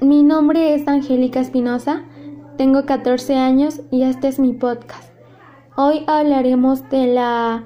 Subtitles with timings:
[0.00, 2.04] Mi nombre es Angélica Espinosa,
[2.58, 5.10] tengo 14 años y este es mi podcast.
[5.74, 7.64] Hoy hablaremos de la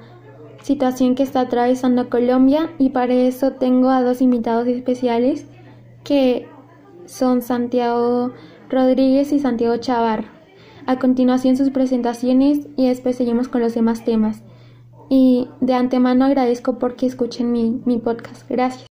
[0.63, 5.45] situación que está atravesando Colombia y para eso tengo a dos invitados especiales
[6.05, 6.47] que
[7.05, 8.31] son Santiago
[8.69, 10.29] Rodríguez y Santiago Chavarro.
[10.85, 14.41] A continuación sus presentaciones y después seguimos con los demás temas.
[15.09, 18.49] Y de antemano agradezco porque escuchen mi, mi podcast.
[18.49, 18.90] Gracias.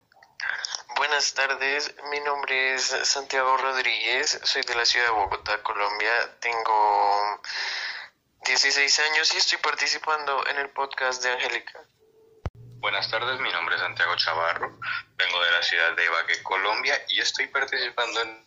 [1.10, 6.08] Buenas tardes, mi nombre es Santiago Rodríguez, soy de la ciudad de Bogotá, Colombia,
[6.38, 7.42] tengo
[8.46, 11.80] 16 años y estoy participando en el podcast de Angélica.
[12.78, 14.78] Buenas tardes, mi nombre es Santiago Chavarro,
[15.18, 18.46] vengo de la ciudad de Ibagué, Colombia y estoy participando en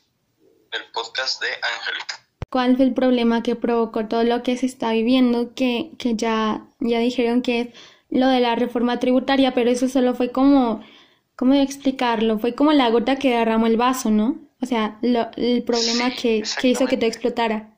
[0.71, 2.25] el podcast de Angélica.
[2.49, 5.53] ¿Cuál fue el problema que provocó todo lo que se está viviendo?
[5.53, 7.67] Que, que ya, ya dijeron que es
[8.09, 10.81] lo de la reforma tributaria, pero eso solo fue como
[11.35, 12.39] ¿cómo explicarlo?
[12.39, 14.37] Fue como la gota que derramó el vaso, ¿no?
[14.61, 17.69] O sea, lo, el problema que, que, hizo que te explotara.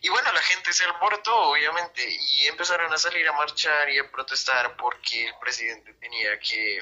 [0.00, 4.10] Y bueno, la gente se alborotó, obviamente, y empezaron a salir a marchar y a
[4.10, 6.80] protestar porque el presidente tenía que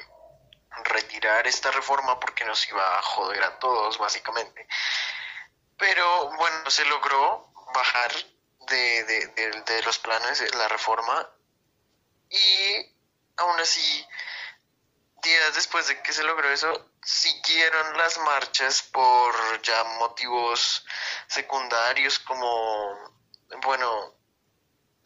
[0.83, 4.67] retirar esta reforma porque nos iba a joder a todos, básicamente.
[5.77, 8.11] Pero bueno, se logró bajar
[8.67, 11.29] de, de, de, de los planes la reforma
[12.29, 12.93] y
[13.37, 14.05] aún así
[15.45, 20.85] días después de que se logró eso, siguieron las marchas por ya motivos
[21.27, 23.13] secundarios como,
[23.61, 24.15] bueno,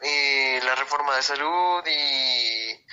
[0.00, 2.86] eh, la reforma de salud y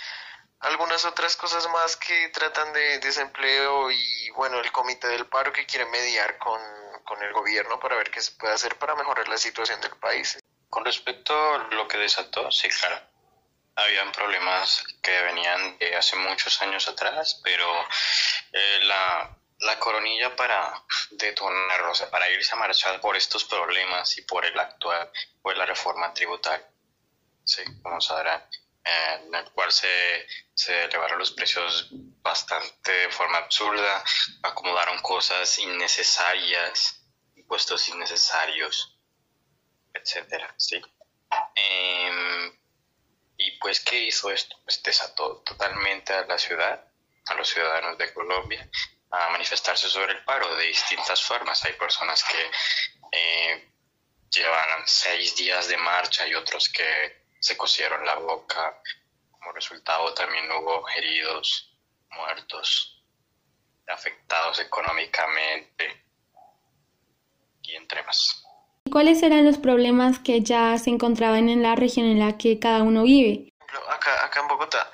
[0.60, 5.66] algunas otras cosas más que tratan de desempleo y, bueno, el comité del paro que
[5.66, 6.60] quiere mediar con,
[7.06, 10.38] con el gobierno para ver qué se puede hacer para mejorar la situación del país.
[10.70, 13.17] Con respecto a lo que desató, sí, claro
[13.78, 17.66] habían problemas que venían de hace muchos años atrás, pero
[18.52, 24.18] eh, la, la, coronilla para detonar, o sea, para irse a marchar por estos problemas
[24.18, 25.12] y por el actual,
[25.42, 26.68] fue la reforma tributaria,
[27.46, 28.44] sí, como sabrán,
[28.84, 34.04] eh, en el cual se, se elevaron los precios bastante de forma absurda,
[34.42, 37.06] acomodaron cosas innecesarias,
[37.36, 39.00] impuestos innecesarios,
[39.94, 40.82] etcétera, sí.
[41.56, 42.57] Eh,
[43.38, 44.58] y pues, ¿qué hizo esto?
[44.64, 46.84] Pues desató totalmente a la ciudad,
[47.28, 48.68] a los ciudadanos de Colombia,
[49.12, 51.64] a manifestarse sobre el paro de distintas formas.
[51.66, 52.52] Hay personas que
[53.12, 53.72] eh,
[54.32, 58.82] llevan seis días de marcha y otros que se cosieron la boca.
[59.30, 61.78] Como resultado también hubo heridos,
[62.10, 63.04] muertos,
[63.88, 66.06] afectados económicamente
[67.62, 68.47] y entre más.
[68.90, 72.84] ¿Cuáles eran los problemas que ya se encontraban en la región en la que cada
[72.84, 73.54] uno vive?
[73.90, 74.92] Acá, acá en Bogotá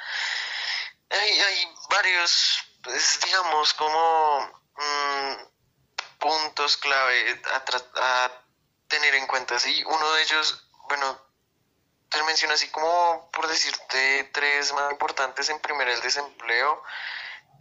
[1.13, 4.39] hay, hay varios, pues, digamos, como
[4.77, 5.33] mmm,
[6.19, 7.63] puntos clave a,
[8.25, 8.31] a,
[8.87, 9.59] tener en cuenta.
[9.59, 9.83] ¿sí?
[9.85, 11.19] Uno de ellos, bueno,
[12.09, 15.49] te menciono así como por decirte tres más importantes.
[15.49, 16.83] En primer, el desempleo,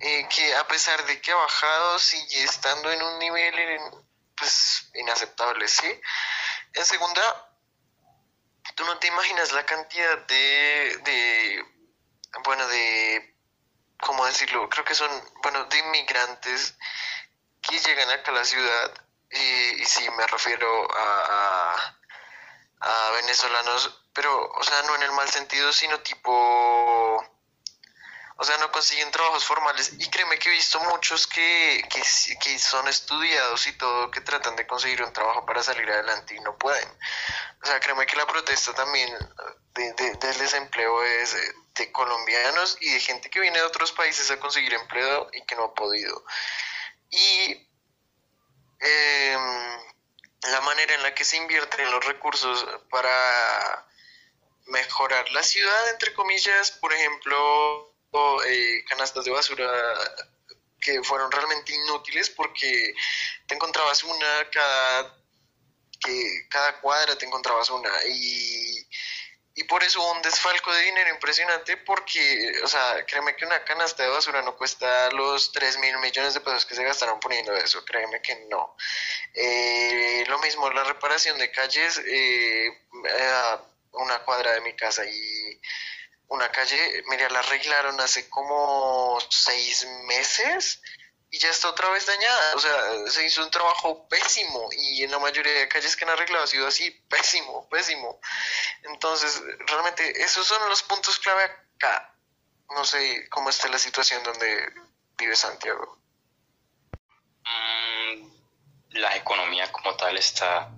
[0.00, 3.58] eh, que a pesar de que ha bajado, sigue estando en un nivel
[4.42, 6.00] pues inaceptable, ¿sí?
[6.74, 7.22] En segunda,
[8.74, 11.64] tú no te imaginas la cantidad de, de
[12.44, 13.36] bueno, de,
[14.00, 14.68] ¿cómo decirlo?
[14.68, 15.10] Creo que son,
[15.44, 16.76] bueno, de inmigrantes
[17.60, 18.92] que llegan acá a la ciudad,
[19.30, 21.76] y, y sí, me refiero a,
[22.80, 26.30] a, a venezolanos, pero, o sea, no en el mal sentido, sino tipo
[28.42, 29.92] o sea, no consiguen trabajos formales.
[30.00, 34.66] Y créeme que he visto muchos que, que, son estudiados y todo, que tratan de
[34.66, 36.88] conseguir un trabajo para salir adelante y no pueden.
[37.62, 39.16] O sea, créeme que la protesta también
[39.74, 41.36] de, de, del desempleo es
[41.76, 45.54] de colombianos y de gente que viene de otros países a conseguir empleo y que
[45.54, 46.24] no ha podido.
[47.10, 47.70] Y
[48.80, 49.38] eh,
[50.50, 53.86] la manera en la que se invierten los recursos para
[54.66, 57.91] mejorar la ciudad, entre comillas, por ejemplo,
[58.46, 59.70] eh, canastas de basura
[60.80, 62.94] que fueron realmente inútiles porque
[63.46, 65.16] te encontrabas una cada
[66.00, 68.86] que cada cuadra te encontrabas una y,
[69.54, 74.02] y por eso un desfalco de dinero impresionante porque, o sea, créeme que una canasta
[74.02, 77.84] de basura no cuesta los 3 mil millones de pesos que se gastaron poniendo eso,
[77.84, 78.76] créeme que no.
[79.34, 82.66] Eh, lo mismo la reparación de calles, eh,
[83.92, 85.60] una cuadra de mi casa y
[86.28, 90.80] una calle, mira, la arreglaron hace como seis meses
[91.30, 92.56] y ya está otra vez dañada.
[92.56, 96.10] O sea, se hizo un trabajo pésimo y en la mayoría de calles que han
[96.10, 98.20] arreglado ha sido así, pésimo, pésimo.
[98.82, 102.14] Entonces, realmente esos son los puntos clave acá.
[102.70, 104.72] No sé cómo está la situación donde
[105.18, 105.98] vive Santiago.
[107.44, 108.32] Mm,
[110.02, 110.70] mental está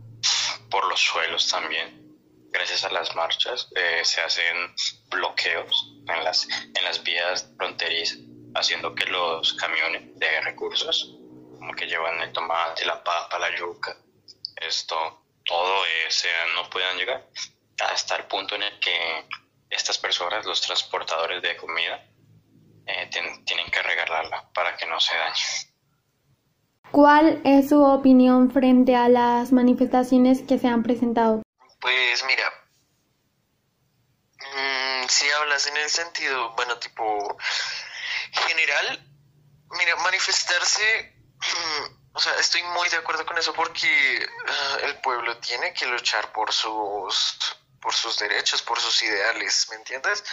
[0.71, 2.04] por los suelos también.
[2.55, 4.73] Gracias a las marchas eh, se hacen
[5.11, 8.19] bloqueos en las, en las vías fronterizas,
[8.55, 11.19] haciendo que los camiones de recursos,
[11.59, 13.97] como que llevan el tomate, la papa, la yuca,
[14.55, 14.95] esto,
[15.45, 17.27] todo ese, no puedan llegar
[17.81, 19.27] hasta el punto en el que
[19.69, 22.07] estas personas, los transportadores de comida,
[22.87, 25.75] eh, tienen que regalarla para que no se dañe.
[26.93, 31.44] ¿Cuál es su opinión frente a las manifestaciones que se han presentado?
[31.85, 32.51] Pues mira,
[34.39, 37.37] mm, si hablas en el sentido, bueno, tipo
[38.49, 39.07] general,
[39.69, 41.15] mira, manifestarse,
[42.15, 46.33] o sea, estoy muy de acuerdo con eso porque ah, el pueblo tiene que luchar
[46.33, 47.39] por sus
[47.83, 50.25] por sus derechos, por sus ideales, ¿me entiendes?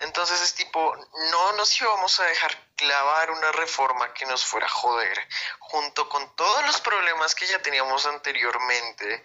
[0.00, 0.94] Entonces es tipo,
[1.30, 5.26] no nos íbamos a dejar clavar una reforma que nos fuera a joder,
[5.58, 9.24] junto con todos los problemas que ya teníamos anteriormente.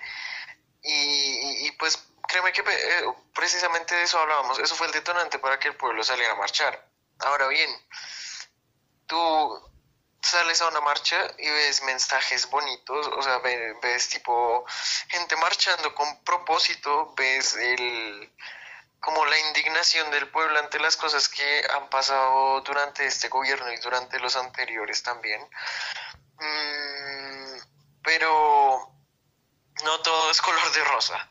[0.82, 5.70] Y, pues créeme que eh, precisamente de eso hablábamos, eso fue el detonante para que
[5.70, 6.88] el pueblo saliera a marchar.
[7.20, 7.70] Ahora bien,
[9.08, 9.68] tú
[10.22, 14.66] sales a una marcha y ves mensajes bonitos, o sea, ves, tipo
[15.08, 18.32] gente marchando con propósito, ves el
[19.00, 23.78] como la indignación del pueblo ante las cosas que han pasado durante este gobierno y
[23.78, 25.42] durante los anteriores también.
[26.40, 27.58] Mm,
[28.04, 28.97] pero
[29.84, 31.30] no todo es color de rosa.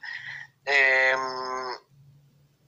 [0.64, 1.76] Em,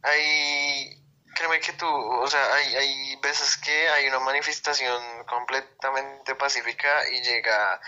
[0.02, 0.98] hay
[1.38, 7.22] créeme que tú, o sea, hay, hay veces que hay una manifestación completamente pacífica y
[7.22, 7.80] llega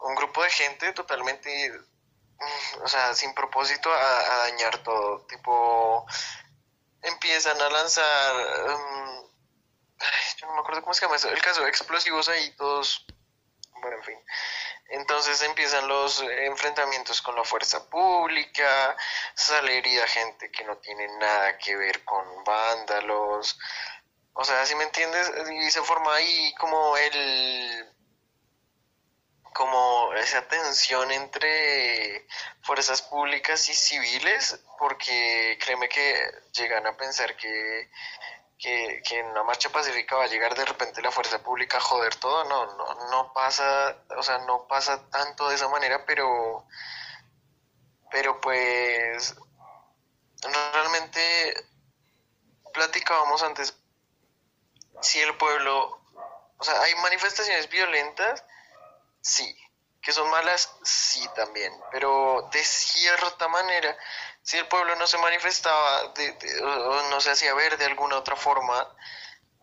[0.00, 5.24] un grupo de gente totalmente, mm, o sea, sin propósito a, dañar todo.
[5.26, 6.06] Tipo,
[7.02, 9.30] empiezan a lanzar, um,
[10.36, 13.06] yo no me acuerdo cómo se llama eso, el caso, explosivos ahí todos,
[13.80, 14.18] bueno, en fin.
[14.88, 18.96] Entonces empiezan los enfrentamientos con la fuerza pública,
[19.34, 23.58] sale herida gente que no tiene nada que ver con vándalos.
[24.34, 27.94] O sea, si me entiendes, y se forma ahí como el
[29.54, 32.26] como esa tensión entre
[32.62, 36.20] fuerzas públicas y civiles, porque créeme que
[36.52, 37.88] llegan a pensar que
[38.58, 42.14] que, en una marcha pacífica va a llegar de repente la fuerza pública a joder
[42.16, 46.66] todo, no, no, no pasa, o sea, no pasa tanto de esa manera, pero,
[48.10, 49.34] pero pues,
[50.72, 51.66] realmente
[52.72, 53.76] platicábamos antes,
[55.00, 56.00] si el pueblo,
[56.58, 58.44] o sea, hay manifestaciones violentas,
[59.20, 59.56] sí,
[60.00, 63.96] que son malas, sí también, pero de cierta manera
[64.44, 68.86] si el pueblo no se manifestaba o no se hacía ver de alguna otra forma,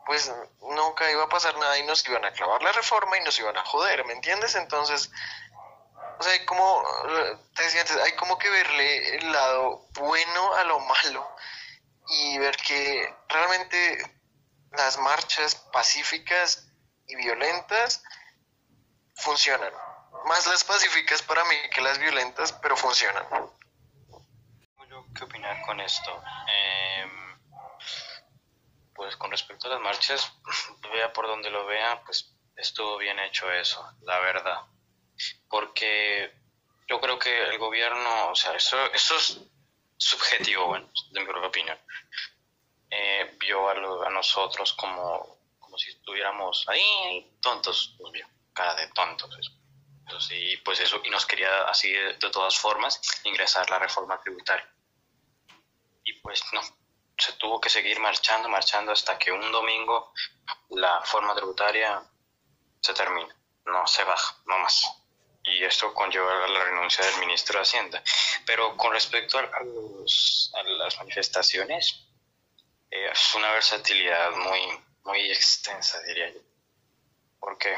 [0.07, 3.37] pues nunca iba a pasar nada y nos iban a clavar la reforma y nos
[3.37, 4.55] iban a joder, ¿me entiendes?
[4.55, 5.11] Entonces,
[6.17, 6.83] o sea, hay como,
[7.55, 11.29] te decía antes, hay como que verle el lado bueno a lo malo
[12.07, 14.19] y ver que realmente
[14.71, 16.67] las marchas pacíficas
[17.05, 18.01] y violentas
[19.13, 19.71] funcionan.
[20.25, 23.27] Más las pacíficas para mí que las violentas, pero funcionan
[25.21, 26.23] qué opinar con esto.
[26.47, 27.39] Em,
[28.95, 30.33] pues con respecto a las marchas,
[30.93, 34.61] vea por donde lo vea, pues estuvo bien hecho eso, la verdad.
[35.47, 36.33] Porque
[36.87, 39.39] yo creo que el gobierno, o sea, eso, eso es
[39.97, 41.79] subjetivo, bueno, de mi propia opinión.
[42.89, 43.73] Eh, vio a,
[44.07, 49.37] a, nosotros como, como si estuviéramos ahí tontos, pues cara de tontos.
[49.37, 50.33] Eso.
[50.33, 54.67] y pues eso, y nos quería así de todas formas ingresar la reforma tributaria
[56.21, 56.61] pues no,
[57.17, 60.13] se tuvo que seguir marchando, marchando hasta que un domingo
[60.69, 62.01] la forma tributaria
[62.79, 63.35] se termina,
[63.65, 64.97] no se baja, no más.
[65.43, 68.03] Y esto conlleva la renuncia del ministro de Hacienda.
[68.45, 69.43] Pero con respecto a,
[70.63, 72.07] las manifestaciones,
[72.89, 76.41] eh, es una versatilidad muy, muy extensa, diría yo.
[77.39, 77.75] Porque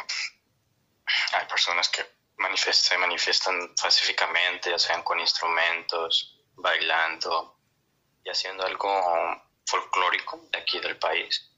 [1.32, 2.06] hay personas que
[2.74, 7.58] se manifiestan pacíficamente, ya sean con instrumentos, bailando,
[8.24, 8.90] y haciendo algo
[9.66, 11.52] folclórico de aquí del país.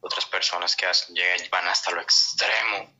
[0.00, 2.92] Otras personas que llegan, van hasta lo extremo,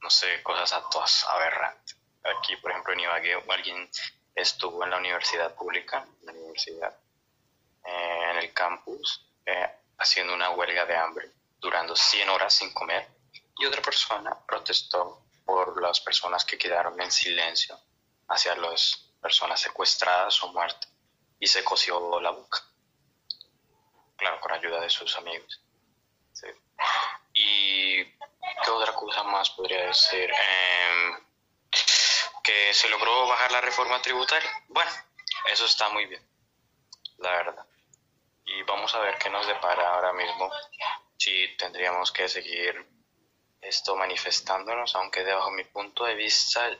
[0.00, 1.96] no sé, cosas a todas aberrantes.
[2.22, 3.90] Aquí, por ejemplo, en Ibagué, alguien
[4.34, 6.96] estuvo en la universidad pública, en la universidad,
[7.84, 13.08] eh, en el campus, eh, haciendo una huelga de hambre, durando 100 horas sin comer,
[13.58, 17.78] y otra persona protestó por las personas que quedaron en silencio
[18.28, 20.95] hacia las personas secuestradas o muertas
[21.38, 22.62] y se cosió la boca.
[24.16, 25.62] Claro, con ayuda de sus amigos.
[27.32, 30.30] ¿Y qué otra cosa más podría decir?
[30.30, 31.26] Em,
[32.42, 34.50] que se logró bajar la reforma tributaria.
[34.68, 34.90] Bueno,
[35.52, 36.26] eso está muy bien,
[37.18, 37.66] la verdad.
[38.44, 40.50] Y vamos a ver qué nos depara ahora mismo,
[41.18, 42.86] si tendríamos que seguir
[43.60, 46.70] esto manifestándonos, aunque debajo mi punto de vista,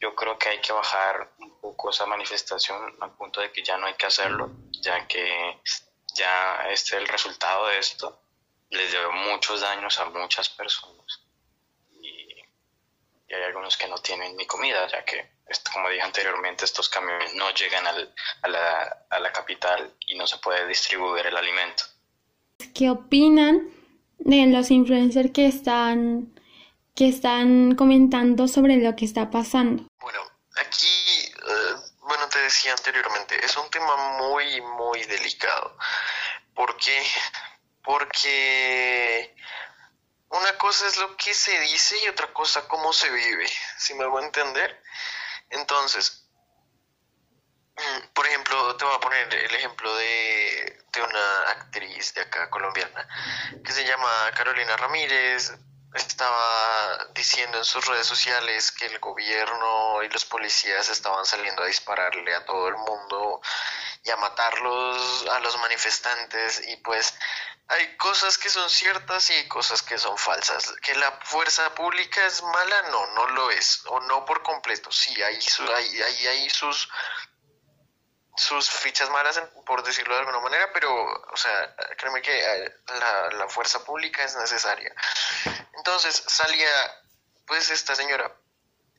[0.00, 3.76] yo creo que hay que bajar un poco esa manifestación al punto de que ya
[3.76, 5.60] no hay que hacerlo, ya que
[6.14, 8.20] ya este el resultado de esto
[8.70, 11.22] les dio muchos daños a muchas personas
[12.00, 12.28] y,
[13.34, 15.28] hay algunos que no tienen ni comida, ya que,
[15.72, 20.24] como dije anteriormente, estos camiones no llegan al, a, la, a la capital y no
[20.28, 21.82] se puede distribuir el alimento.
[22.74, 23.70] ¿Qué opinan
[24.18, 26.32] de los influencers que están
[26.94, 29.88] que están comentando sobre lo que está pasando?
[30.00, 30.20] Bueno,
[30.54, 31.03] aquí,
[32.28, 35.76] te decía anteriormente, es un tema muy, muy delicado.
[36.54, 37.06] ¿Por qué?
[37.82, 39.34] Porque
[40.28, 44.06] una cosa es lo que se dice y otra cosa cómo se vive, si me
[44.06, 44.82] voy a entender.
[45.50, 46.28] Entonces,
[48.12, 53.06] por ejemplo, te voy a poner el ejemplo de, de una actriz de acá colombiana
[53.64, 55.52] que se llama Carolina Ramírez,
[55.94, 61.66] estaba diciendo en sus redes sociales que el gobierno y los policías estaban saliendo a
[61.66, 63.40] dispararle a todo el mundo
[64.02, 67.14] y a matarlos a los manifestantes y pues
[67.68, 70.74] hay cosas que son ciertas y cosas que son falsas.
[70.82, 74.92] Que la fuerza pública es mala, no, no lo es, o no por completo.
[74.92, 75.38] Sí, hay,
[75.74, 76.88] hay, hay, hay sus
[78.36, 83.30] sus fichas malas, por decirlo de alguna manera, pero, o sea, créeme que eh, la,
[83.30, 84.92] la fuerza pública es necesaria.
[85.76, 87.02] Entonces salía,
[87.46, 88.30] pues, esta señora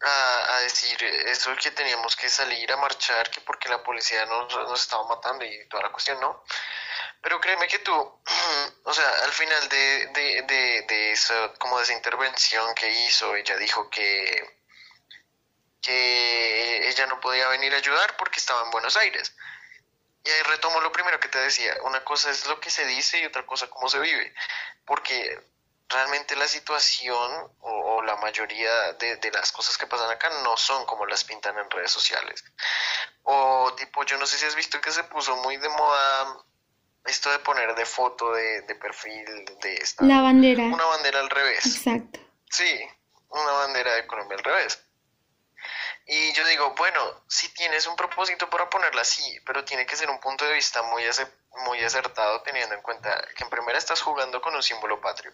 [0.02, 4.54] a, a, decir eso que teníamos que salir a marchar, que porque la policía nos,
[4.54, 6.44] nos estaba matando y toda la cuestión, ¿no?
[7.22, 7.94] Pero créeme que tú,
[8.84, 13.36] o sea, al final de, de, de, de eso, como de esa intervención que hizo,
[13.36, 14.56] ella dijo que
[15.86, 19.36] que ella no podía venir a ayudar porque estaba en Buenos Aires.
[20.24, 23.20] Y ahí retomo lo primero que te decía, una cosa es lo que se dice
[23.20, 24.34] y otra cosa cómo se vive,
[24.86, 25.40] porque
[25.90, 30.86] realmente la situación o, la mayoría de, de, las cosas que pasan acá no son
[30.86, 32.44] como las pintan en redes sociales.
[33.24, 36.46] O tipo, yo no sé si has visto que se puso muy de moda
[37.06, 39.26] esto de poner de foto, de, de perfil,
[39.62, 40.04] de esta...
[40.06, 40.64] La bandera.
[40.64, 41.66] Una bandera al revés.
[41.66, 42.20] Exacto.
[42.50, 42.80] Sí,
[43.30, 44.82] una bandera de Colombia al revés.
[46.08, 50.10] Y yo digo, bueno, si tienes un propósito para ponerla así, pero tiene que ser
[50.10, 51.04] un punto de vista muy,
[51.58, 55.34] muy acertado teniendo en cuenta que en primera estás jugando con un símbolo patrio.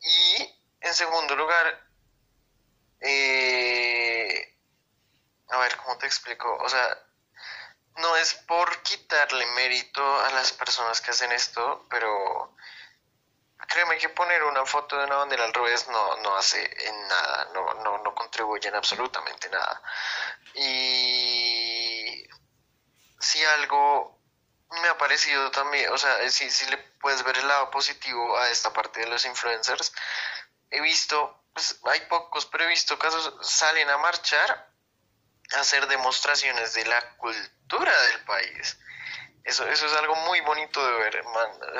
[0.00, 1.86] Y en segundo lugar,
[3.00, 4.56] eh,
[5.48, 6.56] a ver, ¿cómo te explico?
[6.56, 6.98] O sea,
[7.96, 12.54] no es por quitarle mérito a las personas que hacen esto, pero
[13.68, 17.50] créeme que poner una foto de una bandera al revés no, no hace en nada,
[17.54, 19.82] no, no, no contribuye en absolutamente nada.
[20.54, 22.26] Y
[23.20, 24.20] si algo
[24.70, 28.50] me ha parecido también, o sea, si, si le puedes ver el lado positivo a
[28.50, 29.92] esta parte de los influencers,
[30.70, 34.72] he visto, pues hay pocos, pero he visto casos, salen a marchar
[35.52, 38.78] a hacer demostraciones de la cultura del país.
[39.44, 41.24] Eso, eso es algo muy bonito de ver,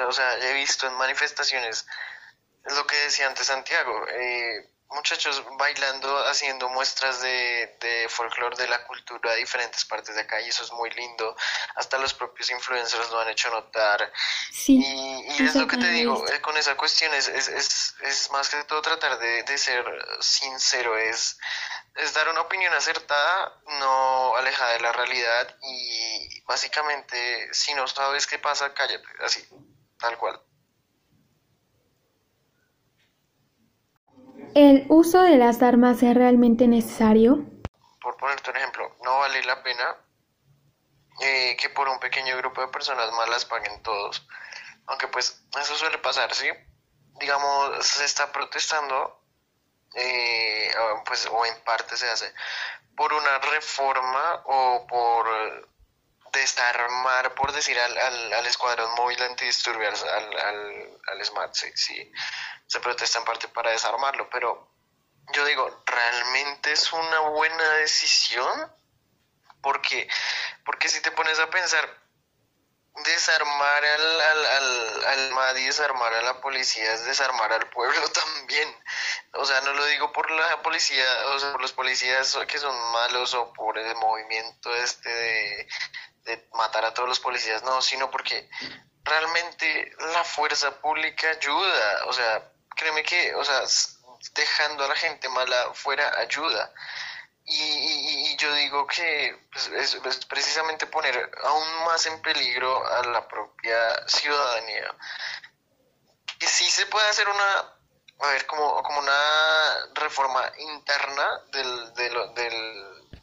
[0.07, 1.87] o sea, he visto en manifestaciones,
[2.65, 8.69] es lo que decía antes Santiago, eh, muchachos bailando, haciendo muestras de, de folclore de
[8.69, 11.37] la cultura de diferentes partes de acá y eso es muy lindo.
[11.77, 14.13] Hasta los propios influencers lo han hecho notar.
[14.53, 17.95] Sí, y, y es lo que te digo, eh, con esa cuestión es, es, es,
[18.03, 19.85] es, más que todo tratar de, de ser
[20.21, 21.39] sincero, es,
[21.97, 28.27] es dar una opinión acertada, no alejada de la realidad y básicamente si no sabes
[28.27, 29.47] qué pasa, cállate, así,
[29.99, 30.41] tal cual.
[34.55, 37.45] ¿El uso de las armas es realmente necesario?
[38.01, 39.97] Por ponerte un ejemplo, no vale la pena
[41.21, 44.27] eh, que por un pequeño grupo de personas malas paguen todos.
[44.87, 46.49] Aunque pues eso suele pasar, ¿sí?
[47.19, 49.21] Digamos, se está protestando
[49.95, 50.73] eh,
[51.05, 52.33] pues, o en parte se hace
[52.97, 55.69] por una reforma o por
[56.35, 57.97] desarmar, por decir, al,
[58.33, 62.13] al, escuadrón móvil antidisturbios, al, al, al SMART, sí, sí,
[62.67, 64.71] se protesta en parte para desarmarlo, pero
[65.33, 68.73] yo digo, ¿realmente es una buena decisión?
[69.63, 70.09] Porque,
[70.65, 72.05] porque si te pones a pensar,
[73.03, 78.01] desarmar al, al, al, al MAD y desarmar a la policía es desarmar al pueblo
[78.13, 78.69] también.
[79.33, 82.77] O sea, no lo digo por la policía, o sea, por los policías que son
[82.93, 85.69] malos o por el movimiento este de,
[86.25, 88.49] de matar a todos los policías, no, sino porque
[89.05, 92.07] realmente la fuerza pública ayuda.
[92.07, 93.63] O sea, créeme que, o sea,
[94.33, 96.73] dejando a la gente mala fuera ayuda.
[97.47, 104.09] Y, yo digo que pues, es, precisamente poner aún más en peligro a la propia
[104.09, 104.95] ciudadanía.
[106.39, 107.75] Que sí se puede hacer una,
[108.21, 111.95] a ver, como, como una reforma interna del,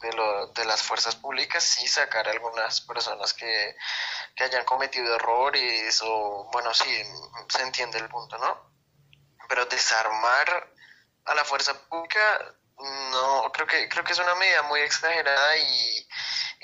[0.02, 3.76] de, de, de las fuerzas públicas, sí sacar a algunas personas que,
[4.34, 6.90] que hayan cometido errores o, bueno, sí,
[7.48, 8.72] se entiende el punto, ¿no?
[9.48, 10.72] Pero desarmar
[11.24, 12.20] a la fuerza pública
[13.12, 16.06] no, creo que, creo que es una medida muy exagerada y,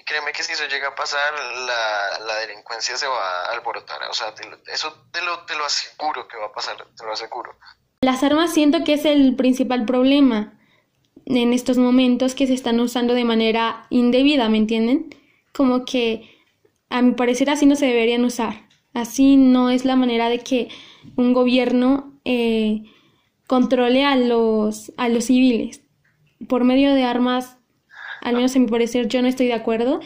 [0.04, 4.02] créeme que si eso llega a pasar, la, la delincuencia se va a alborotar.
[4.04, 4.33] O sea,
[4.73, 7.54] eso te lo, te lo aseguro que va a pasar, te lo aseguro.
[8.00, 10.58] Las armas siento que es el principal problema
[11.37, 15.14] en estos momentos que se están usando de manera indebida, ¿me entienden?
[15.52, 16.23] Como que
[16.88, 18.66] a mi parecer así no se deberían usar.
[18.94, 20.68] Así no es la manera de que
[21.16, 22.82] un gobierno eh,
[23.47, 25.82] controle a los, a los civiles
[26.49, 27.58] por medio de armas,
[28.23, 30.00] al menos en mi parecer, yo no estoy de acuerdo.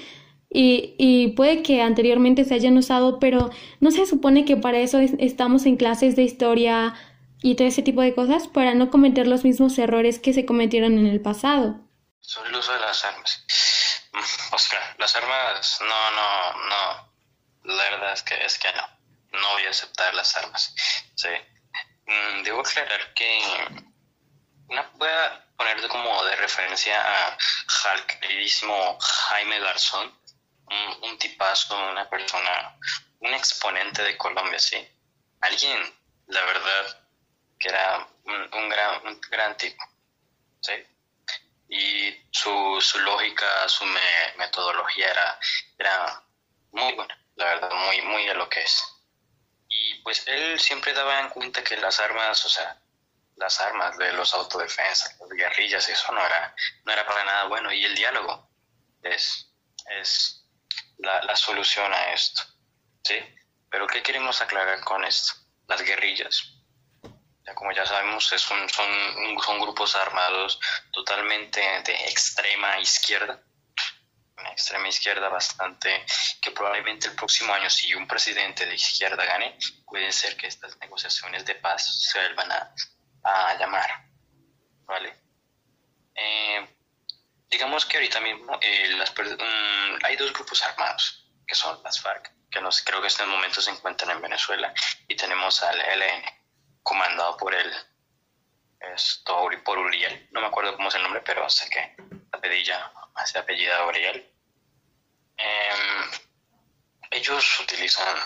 [0.50, 3.50] Y, y, puede que anteriormente se hayan usado, pero
[3.80, 6.94] no se supone que para eso estamos en clases de historia
[7.42, 10.96] y todo ese tipo de cosas, para no cometer los mismos errores que se cometieron
[10.99, 11.80] en el pasado.
[12.20, 13.44] Sobre el uso de las armas.
[14.52, 17.12] Oscar, las armas, no, no, no.
[17.64, 19.40] La verdad es que, es que no.
[19.40, 20.75] No voy a aceptar las armas.
[21.14, 21.28] Sí.
[22.06, 23.40] Mm, debo aclarar que
[24.68, 27.38] una, voy a poner como de referencia a,
[27.90, 30.12] al queridísimo Jaime Garzón,
[31.02, 32.76] un, tipazo, una persona,
[33.20, 34.76] un exponente de Colombia, sí.
[35.40, 35.78] Alguien,
[36.28, 37.01] la verdad,
[37.62, 39.85] que era un, gran, un gran tipo,
[40.61, 40.73] sí.
[41.69, 43.85] Y su, su lógica, su
[44.37, 45.38] metodología era,
[45.78, 46.23] era
[46.73, 48.85] muy buena, la verdad, muy, muy a lo que es.
[49.69, 52.83] Y pues él siempre daba en cuenta que las armas, o sea,
[53.37, 56.54] las armas de los autodefensas, las guerrillas, eso no era,
[56.85, 57.73] no era para nada bueno.
[57.73, 58.50] Y el diálogo
[59.02, 59.54] es,
[60.01, 60.44] es
[60.98, 62.42] la, solución a esto.
[63.05, 63.14] ¿sí?
[63.70, 65.35] Pero ¿qué queremos aclarar con esto?
[65.68, 66.62] Las guerrillas.
[67.44, 70.61] Ya como ya sabemos, es son, son grupos armados
[70.92, 73.42] totalmente de extrema izquierda,
[74.38, 76.05] una extrema izquierda bastante,
[76.40, 80.76] que probablemente el próximo año, si un presidente de izquierda gane, puede ser que estas
[80.78, 82.74] negociaciones de paz se vuelvan a,
[83.24, 84.05] a llamar,
[84.85, 85.14] ¿vale?
[86.14, 86.76] Eh,
[87.48, 92.61] digamos que ahorita mismo eh, mm, hay dos grupos armados, que son las FARC, que
[92.61, 94.72] nos, creo que en este momento se encuentran en Venezuela,
[95.09, 96.24] y tenemos al ELN,
[96.83, 97.73] comandado por el
[98.95, 101.97] esto, por Uriel, no me acuerdo cómo es el nombre, pero sé que
[102.40, 104.29] pedilla hace apellida Uriel.
[105.37, 106.11] Em,
[107.12, 108.16] ellos utilizan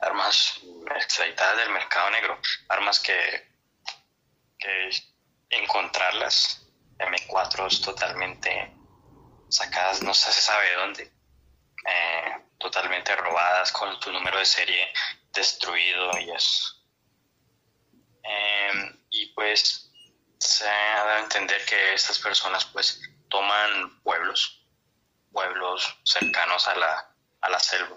[0.00, 0.60] armas
[0.94, 3.50] extraditadas del mercado negro, armas que
[4.60, 4.90] que
[5.48, 6.66] encontrarlas,
[6.98, 8.72] M4 totalmente
[9.48, 11.12] sacadas, no se sabe de dónde,
[11.86, 14.92] eh, totalmente robadas con tu número de serie
[15.32, 16.79] destruido y eso.
[19.10, 19.90] Y pues
[20.38, 24.66] se ha dado a entender que estas personas pues toman pueblos,
[25.32, 27.96] pueblos cercanos a la, a la selva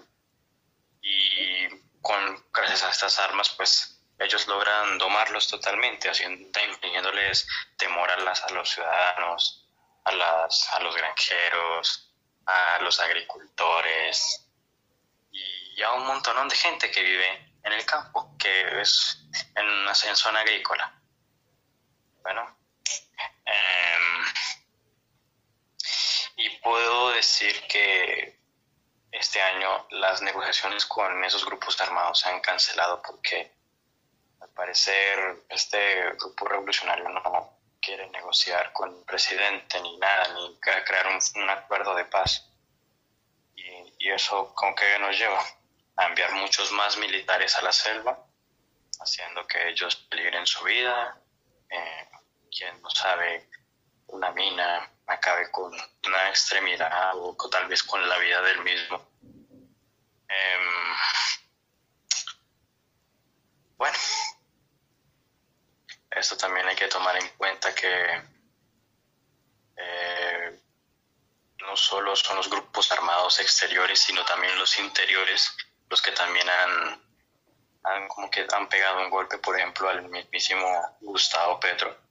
[1.00, 1.68] y
[2.00, 7.46] con gracias a estas armas pues ellos logran domarlos totalmente, haciendo, infligiéndoles
[7.76, 9.68] temor a, las, a los ciudadanos,
[10.04, 12.14] a, las, a los granjeros,
[12.46, 14.46] a los agricultores
[15.30, 19.18] y a un montón de gente que vive en el campo, que es
[19.56, 21.00] en una zona agrícola.
[22.24, 22.56] Bueno,
[23.44, 24.24] em,
[26.36, 28.40] y puedo decir que
[29.12, 33.52] este año las negociaciones con esos grupos armados se han cancelado porque
[34.44, 41.06] al parecer, este grupo revolucionario no quiere negociar con el presidente ni nada, ni crear
[41.06, 42.50] un, acuerdo de paz.
[43.54, 45.42] Y, eso con qué nos lleva
[45.96, 48.22] a enviar muchos más militares a la selva,
[49.00, 51.18] haciendo que ellos peligren su vida.
[51.70, 52.08] Eh,
[52.56, 53.48] quien no sabe,
[54.06, 59.10] una mina acabe con una extremidad o tal vez con la vida del mismo.
[60.28, 60.96] Em,
[63.76, 63.96] bueno,
[66.10, 68.22] esto también hay que tomar en cuenta que
[69.76, 70.60] eh,
[71.58, 75.54] no solo son los grupos armados exteriores, sino también los interiores
[75.88, 77.02] los que también han,
[77.84, 82.03] han como que han pegado un golpe, por ejemplo, al mismísimo Gustavo Petro,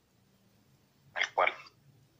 [1.16, 1.54] el cual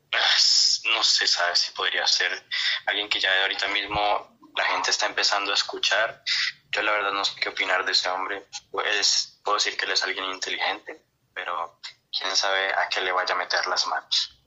[0.10, 2.48] pues, no se sabe si podría ser
[2.86, 6.24] alguien que ya ahorita mismo la gente está empezando a escuchar.
[6.72, 8.48] Yo la verdad no sé qué opinar de ese hombre.
[8.72, 11.04] Pues, puedo decir que él es alguien inteligente,
[11.34, 11.80] pero
[12.16, 14.40] quién sabe a qué le vaya a meter las manos.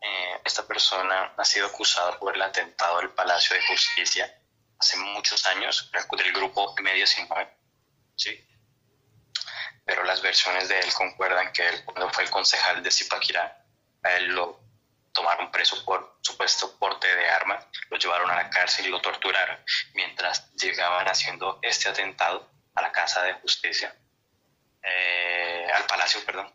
[0.00, 4.32] Eh, esta persona ha sido acusada por el atentado del Palacio de Justicia
[4.78, 7.50] hace muchos años, del grupo M19,
[8.14, 8.48] ¿sí?
[9.84, 13.64] Pero las versiones de él concuerdan que él, cuando fue el concejal de Zipaquirá,
[14.02, 14.60] a él lo
[15.12, 19.58] tomaron preso por supuesto porte de armas, lo llevaron a la cárcel y lo torturaron
[19.94, 23.94] mientras llegaban haciendo este atentado a la Casa de Justicia,
[24.82, 26.52] eh, al Palacio, perdón,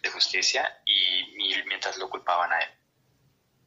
[0.00, 2.70] de Justicia y, mientras lo culpaban a él.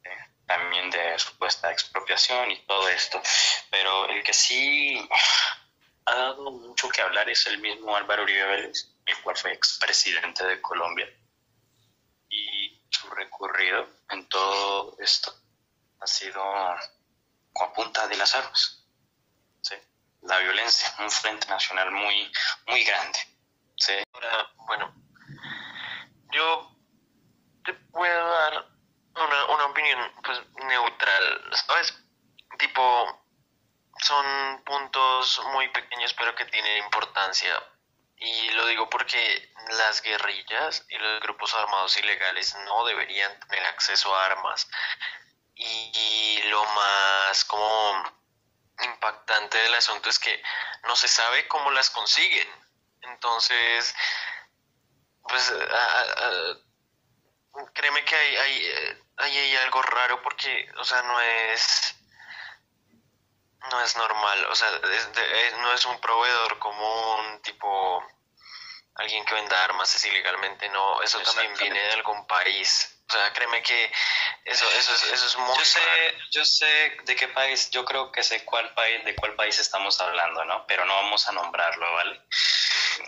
[0.06, 3.22] Eh, también de supuesta expropiación y todo esto.
[3.70, 5.10] Pero el que sí
[6.06, 10.46] ha dado mucho que hablar es el mismo Álvaro Uribe Vélez, el cual fue expresidente
[10.46, 11.08] de Colombia.
[13.08, 15.34] Su recorrido en todo esto
[16.02, 16.44] ha sido
[17.54, 18.84] con punta de las armas.
[20.24, 22.30] La violencia, un frente nacional muy,
[22.68, 23.18] muy grande.
[23.78, 23.94] ¿sí?
[24.66, 24.94] Bueno,
[26.34, 26.70] yo
[27.64, 28.66] te puedo dar
[29.16, 31.98] una, una opinión pues neutral, ¿sabes?
[32.60, 33.24] Tipo,
[34.00, 37.54] son puntos muy pequeños pero que tienen importancia.
[38.20, 44.16] Y lo digo porque las guerrillas y los grupos armados ilegales no deberían tener acceso
[44.16, 44.68] a armas.
[45.56, 48.04] Y, lo más como
[48.84, 50.42] impactante del asunto es que
[50.84, 52.48] no se sabe cómo las consiguen.
[53.02, 53.94] Entonces,
[55.24, 55.54] pues
[57.74, 61.97] créeme que hay, hay, hay algo raro porque, o sea, no es
[63.70, 68.04] no es normal, o sea, eh, no es un proveedor común, tipo
[68.98, 72.94] alguien que venda armas es ilegalmente, no, eso también viene de algún país.
[73.10, 73.92] O sea, créeme que
[74.44, 78.12] eso, eso, es, eso es muy yo sé, yo sé de qué país, yo creo
[78.12, 80.66] que sé cuál país, de cuál país estamos hablando, ¿no?
[80.68, 82.22] Pero no vamos a nombrarlo, ¿vale?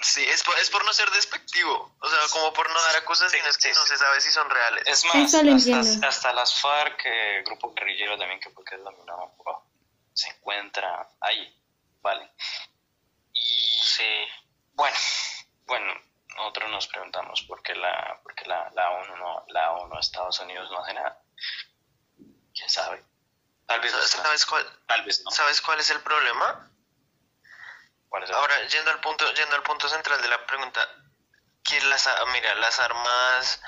[0.02, 3.58] Sí, es por, es por no ser despectivo, o sea, como por no dar acusaciones
[3.58, 4.84] que no se sabe si son reales.
[4.86, 9.34] Es más, hasta, hasta, las FARC, eh, grupo guerrillero también que porque es dominado,
[10.20, 11.58] se encuentra ahí,
[12.02, 12.30] ¿vale?
[13.32, 14.28] Y sí.
[14.74, 14.98] bueno,
[15.66, 15.94] bueno,
[16.36, 20.38] nosotros nos preguntamos por qué la, por qué la, la ONU no, la ONU Estados
[20.42, 21.22] Unidos no hace nada.
[22.54, 23.02] ¿Quién sabe?
[23.66, 25.32] Tal vez ¿Sabes, cuál, tal vez no.
[25.32, 26.70] ¿Sabes cuál es el problema?
[28.12, 30.86] Ahora, yendo al punto, yendo al punto central de la pregunta,
[31.64, 33.62] que las, mira, las armas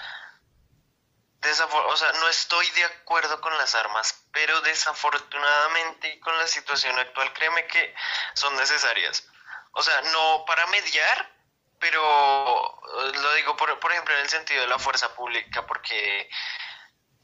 [1.43, 7.34] o sea, no estoy de acuerdo con las armas, pero desafortunadamente con la situación actual,
[7.34, 7.95] créeme que
[8.34, 9.27] son necesarias.
[9.73, 11.32] O sea, no para mediar,
[11.80, 16.30] pero eh, lo digo, por, por ejemplo, en el sentido de la fuerza pública, porque,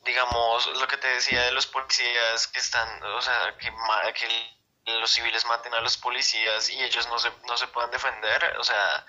[0.03, 3.71] digamos, lo que te decía de los policías que están, o sea, que,
[4.13, 8.55] que los civiles maten a los policías y ellos no se, no se puedan defender,
[8.57, 9.05] o sea,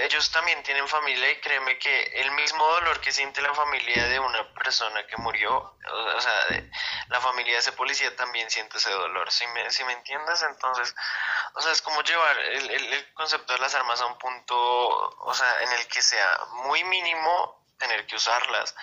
[0.00, 4.18] ellos también tienen familia y créeme que el mismo dolor que siente la familia de
[4.18, 5.76] una persona que murió,
[6.16, 6.32] o sea,
[7.08, 10.94] la familia de ese policía también siente ese dolor, si me, si me entiendes, entonces,
[11.54, 15.34] o sea, es como llevar el, el, concepto de las armas a un punto, o
[15.34, 18.74] sea, en el que sea muy mínimo tener que usarlas,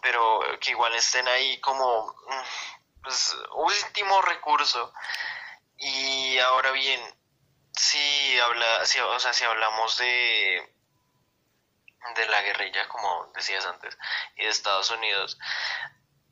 [0.00, 4.92] pero que igual estén ahí como, mm, pues, último recurso.
[5.76, 7.00] Y ahora bien,
[7.72, 10.72] si habla, si, o sea, si hablamos de
[12.14, 13.96] de la guerrilla, como decías antes,
[14.36, 15.38] y de Estados Unidos,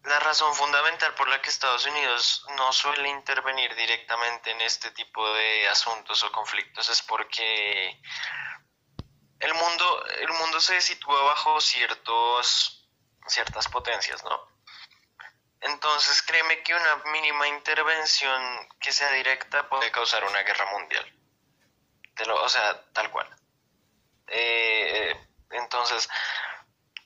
[0.05, 5.33] la razón fundamental por la que Estados Unidos no suele intervenir directamente en este tipo
[5.35, 8.01] de asuntos o conflictos es porque
[9.41, 12.89] el mundo, el mundo se sitúa bajo ciertos,
[13.27, 14.49] ciertas potencias, ¿no?
[15.61, 21.20] Entonces créeme que una mínima intervención que sea directa puede causar una guerra mundial
[22.29, 23.29] o sea, tal cual.
[24.27, 25.15] Eh,
[25.51, 26.09] entonces,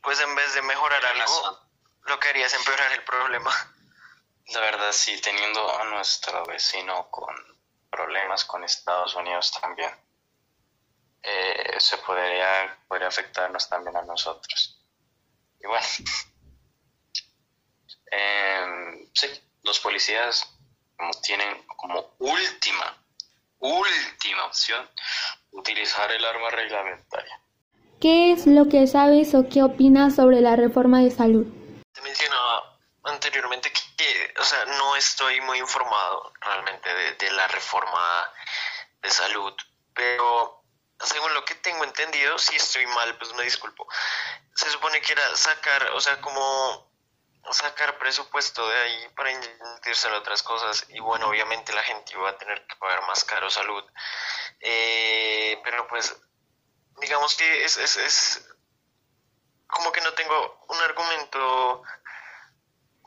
[0.03, 1.68] pues en vez de mejorar algo,
[2.03, 3.50] lo que haría es empeorar el problema.
[4.48, 7.35] La verdad, sí, teniendo a nuestro vecino con
[7.90, 9.90] problemas con Estados Unidos también,
[11.22, 14.85] eh, se podría, podría afectarnos también a nosotros.
[15.61, 15.87] Y bueno,
[18.11, 19.29] eh, sí,
[19.62, 20.46] los policías
[20.96, 23.03] como tienen como última
[23.64, 24.88] última opción,
[25.53, 27.40] utilizar el arma reglamentaria.
[28.00, 31.46] ¿Qué es lo que sabes o qué opinas sobre la reforma de salud?
[31.92, 38.31] Te mencionaba anteriormente que, o sea, no estoy muy informado realmente de, la reforma
[39.00, 39.55] de salud,
[39.94, 40.62] pero
[41.00, 43.87] según lo que tengo entendido, si estoy mal, pues me disculpo.
[44.55, 46.93] Se supone que era sacar, o sea, como
[47.52, 52.28] sacar presupuesto de ahí para invertirse en otras cosas y bueno, obviamente la gente iba
[52.30, 53.85] a tener que pagar más caro salud.
[54.61, 56.16] Eh, pero pues,
[57.00, 58.48] digamos que es, es, es,
[59.66, 61.83] como que no tengo un argumento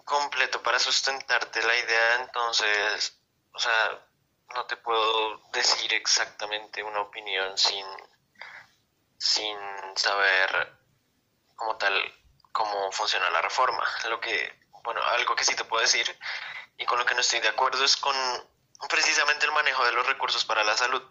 [0.06, 3.20] completo para sustentarte la idea, entonces,
[3.54, 4.08] o sea,
[4.56, 7.86] no te puedo decir exactamente una opinión sin,
[9.18, 9.58] sin
[9.96, 10.78] saber
[11.56, 11.94] como tal
[12.58, 13.84] cómo funciona la reforma.
[14.10, 14.52] Lo que,
[14.84, 16.18] bueno, algo que sí te puedo decir
[16.76, 18.16] y con lo que no estoy de acuerdo es con
[18.90, 21.04] precisamente el manejo de los recursos para la salud.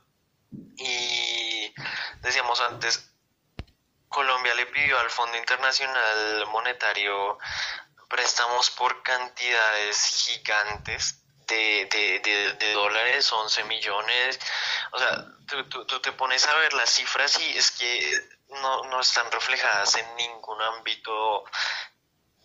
[0.77, 1.73] Y
[2.21, 3.13] decíamos antes,
[4.09, 7.39] Colombia le pidió al Fondo Internacional Monetario
[8.09, 14.41] préstamos por cantidades gigantes de, de, de, dólares, 11 millones.
[14.91, 19.01] O sea, tú, tú, te pones a ver las cifras y es que no, no
[19.01, 21.45] están reflejadas en ningún ámbito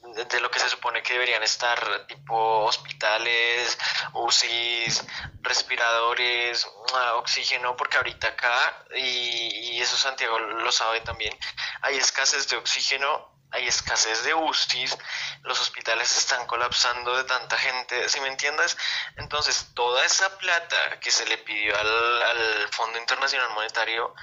[0.02, 3.78] de lo que se supone que deberían estar, tipo hospitales,
[4.14, 5.04] UCIs,
[5.42, 11.38] respiradores, ah, oxígeno, porque ahorita acá, y, y eso Santiago lo sabe también,
[11.82, 14.98] hay escasez de oxígeno hay escasez de UCIs,
[15.44, 18.78] los hospitales están colapsando de tanta gente, si me entiendes?
[19.18, 24.16] Entonces, toda esa plata que se le pidió al, al Fondo Internacional Monetario,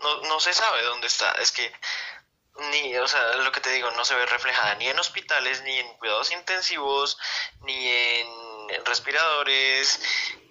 [0.00, 1.32] no, no se sabe dónde está.
[1.32, 1.72] Es que
[2.70, 5.78] ni, o sea, lo que te digo, no se ve reflejada ni en hospitales, ni
[5.78, 7.18] en cuidados intensivos,
[7.60, 10.00] ni en respiradores,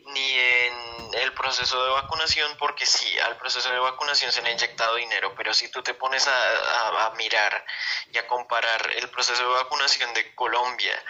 [0.06, 4.54] ni en el proceso de vacunación, porque sí, al proceso de vacunación se le ha
[4.54, 7.66] inyectado dinero, pero si tú te pones a, a, mirar
[8.12, 11.02] y a comparar el proceso de vacunación de Colombia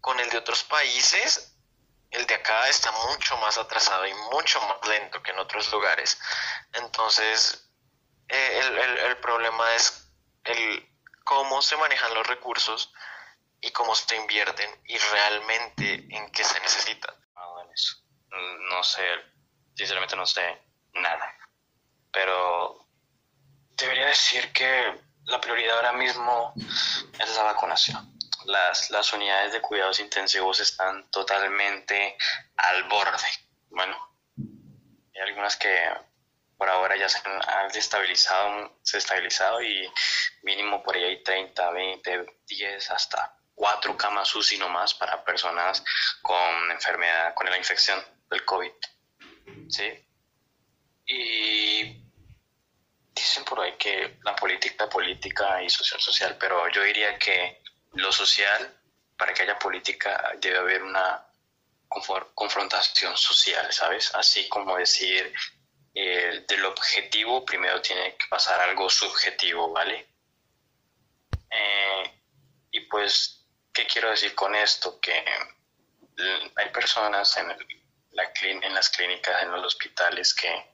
[0.00, 1.54] con el de otros países,
[2.10, 6.18] el de acá está mucho más atrasado y mucho más lento que en otros lugares.
[6.72, 7.68] Entonces,
[8.28, 10.10] eh, el, el, el problema es
[10.44, 10.88] el
[11.24, 12.92] cómo se manejan los recursos
[13.60, 17.14] y cómo se invierten y realmente en qué se necesitan.
[17.36, 17.64] Ah,
[18.70, 19.02] no sé,
[19.74, 20.60] sinceramente no sé
[20.94, 21.34] nada.
[22.12, 22.88] Pero
[23.70, 28.18] debería decir que la prioridad ahora mismo es la vacunación.
[28.46, 32.16] Las, las unidades de cuidados intensivos están totalmente
[32.56, 33.28] al borde.
[33.68, 33.96] Bueno,
[35.14, 35.90] hay algunas que
[36.60, 39.90] por ahora ya se han estabilizado, se estabilizado y
[40.42, 45.82] mínimo por ahí hay 30, 20, 10, hasta 4 camas UCI nomás para personas
[46.20, 47.98] con enfermedad, con la infección
[48.28, 48.72] del COVID.
[49.68, 50.06] ¿Sí?
[51.06, 52.04] Y
[53.14, 58.12] dicen por ahí que la política política y social social, pero yo diría que lo
[58.12, 58.76] social,
[59.16, 61.26] para que haya política, debe haber una
[62.34, 64.14] confrontación social, ¿sabes?
[64.14, 65.32] Así como decir,
[65.94, 70.08] eh, del objetivo primero tiene que pasar algo subjetivo, ¿vale?
[71.50, 72.20] Eh,
[72.70, 75.00] y pues, ¿qué quiero decir con esto?
[75.00, 75.24] Que
[76.56, 77.66] hay personas en el,
[78.42, 80.70] en las clínicas, en los hospitales, que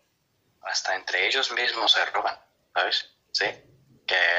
[0.63, 2.39] hasta entre ellos mismos se roban,
[2.75, 3.11] ¿sabes?
[3.33, 3.47] ¿Sí?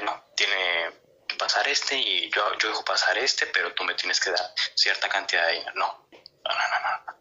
[0.03, 0.91] No, tiene
[1.37, 5.07] pasar este y yo, yo dejo pasar este, pero tú me tienes que dar cierta
[5.09, 5.73] cantidad de dinero.
[5.75, 6.07] No,
[6.43, 7.17] no, no, no.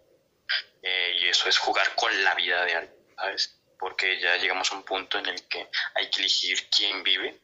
[0.82, 3.60] Eh, y eso es jugar con la vida de alguien, ¿sabes?
[3.78, 7.40] Porque ya llegamos a un punto en el que hay que elegir quién vive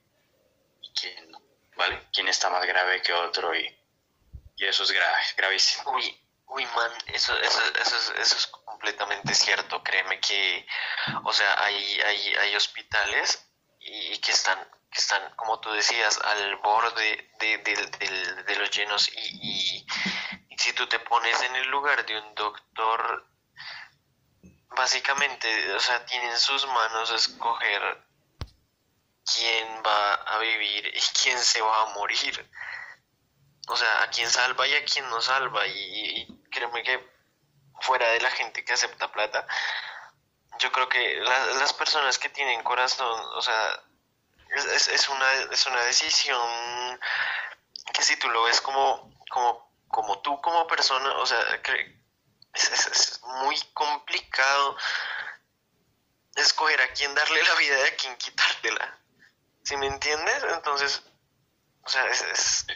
[0.80, 1.42] y quién no,
[1.76, 2.08] ¿vale?
[2.12, 3.66] Quién está más grave que otro y,
[4.56, 5.92] y eso es grave, gravísimo.
[5.92, 6.22] Uy,
[6.54, 9.82] Uy, man, eso, eso, eso, es, eso es completamente cierto.
[9.82, 10.66] Créeme que,
[11.24, 13.48] o sea, hay, hay, hay hospitales
[13.80, 14.58] y, que están,
[14.92, 17.58] que están, como tú decías, al borde de,
[18.46, 19.86] de, los llenos y,
[20.56, 23.26] si tú te pones en el lugar de un doctor,
[24.76, 28.06] básicamente, o sea, tiene en sus manos escoger
[29.24, 32.48] quién va a vivir y quién se va a morir
[33.68, 35.66] o sea, a quién salva y a quién no salva.
[35.66, 37.12] Y, créeme que
[37.80, 39.46] fuera de la gente que acepta plata,
[40.58, 43.82] yo creo que las personas que tienen corazón, o sea,
[44.54, 47.00] es, es, una, es una decisión
[47.92, 51.38] que si tú lo ves como, como, como tú como persona, o sea,
[52.54, 54.76] es, es, muy complicado
[56.36, 58.98] escoger a quién darle la vida y a quién quitártela.
[59.64, 60.44] ¿Sí me entiendes?
[60.54, 61.02] Entonces,
[61.82, 62.66] o sea, es,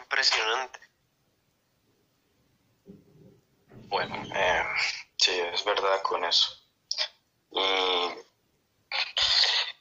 [0.00, 0.80] impresionante.
[3.88, 4.64] Bueno, eh,
[5.16, 6.50] sí, es verdad con eso.
[7.50, 8.27] Y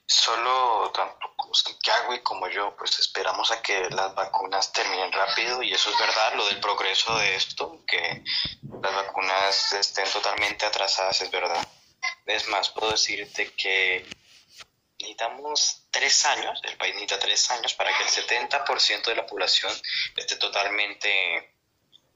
[0.07, 5.73] solo tanto Santiago y como yo, pues esperamos a que las vacunas terminen rápido y
[5.73, 8.23] eso es verdad, lo del progreso de esto, que
[8.81, 11.67] las vacunas estén totalmente atrasadas, es verdad.
[12.25, 14.05] Es más, puedo decirte que
[14.99, 19.73] necesitamos tres años, el país necesita tres años para que el 70% de la población
[20.15, 21.55] esté totalmente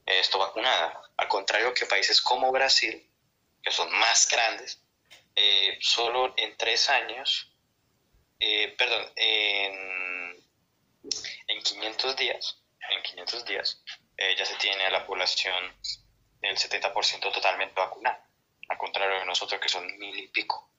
[0.06, 1.02] esto vacunada.
[1.18, 3.08] Al contrario que países como Brasil,
[3.64, 4.82] que son más grandes,
[5.36, 7.51] eh, solo en tres años
[8.42, 10.44] eh, perdón, en,
[11.48, 13.84] en 500 días, en 500 días,
[14.18, 15.56] eh, ya se tiene a la población
[16.42, 18.28] del 70% totalmente vacunada,
[18.68, 20.72] al contrario de nosotros que son mil y pico.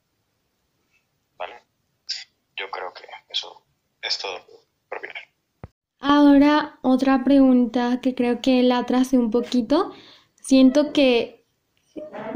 [1.36, 1.62] ¿Vale?
[2.56, 3.64] Yo creo que eso
[4.02, 4.44] es todo
[4.88, 5.22] por opinar.
[6.00, 9.94] Ahora otra pregunta que creo que la tracé un poquito.
[10.34, 11.46] Siento que,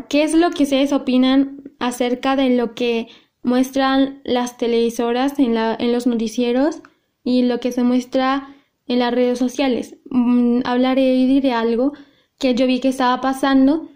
[0.09, 3.09] ¿qué es lo que ustedes opinan acerca de lo que
[3.47, 6.81] muestran las televisoras en, la, en los noticieros
[7.25, 8.55] y lo que se muestra
[8.87, 9.97] en las redes sociales?
[10.11, 11.93] Mm, hablaré y diré algo
[12.39, 13.89] que yo vi que estaba pasando.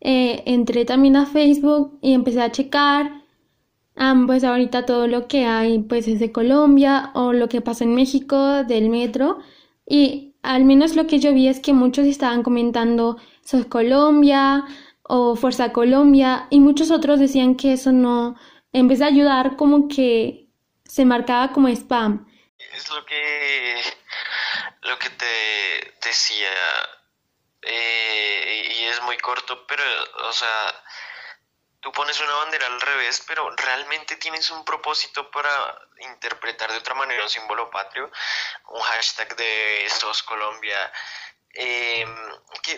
[0.00, 3.18] Eh, entré también a Facebook y empecé a checar
[4.26, 7.94] pues ahorita todo lo que hay pues es de Colombia o lo que pasa en
[7.94, 9.38] México del metro
[9.86, 14.64] y al menos lo que yo vi es que muchos estaban comentando Soy Colombia
[15.02, 18.36] o Fuerza Colombia y muchos otros decían que eso no
[18.72, 20.46] en vez de ayudar como que
[20.84, 22.26] se marcaba como spam.
[22.72, 23.82] Es lo que
[24.82, 26.48] lo que te decía
[27.62, 29.82] eh, y es muy corto pero
[30.28, 30.82] o sea
[31.80, 36.94] tú pones una bandera al revés, pero realmente tienes un propósito para interpretar de otra
[36.94, 38.10] manera un símbolo patrio,
[38.68, 40.92] un hashtag de estos Colombia.
[41.54, 42.04] Eh,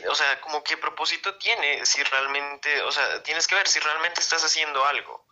[0.09, 4.21] o sea, como qué propósito tiene, si realmente, o sea, tienes que ver si realmente
[4.21, 5.27] estás haciendo algo,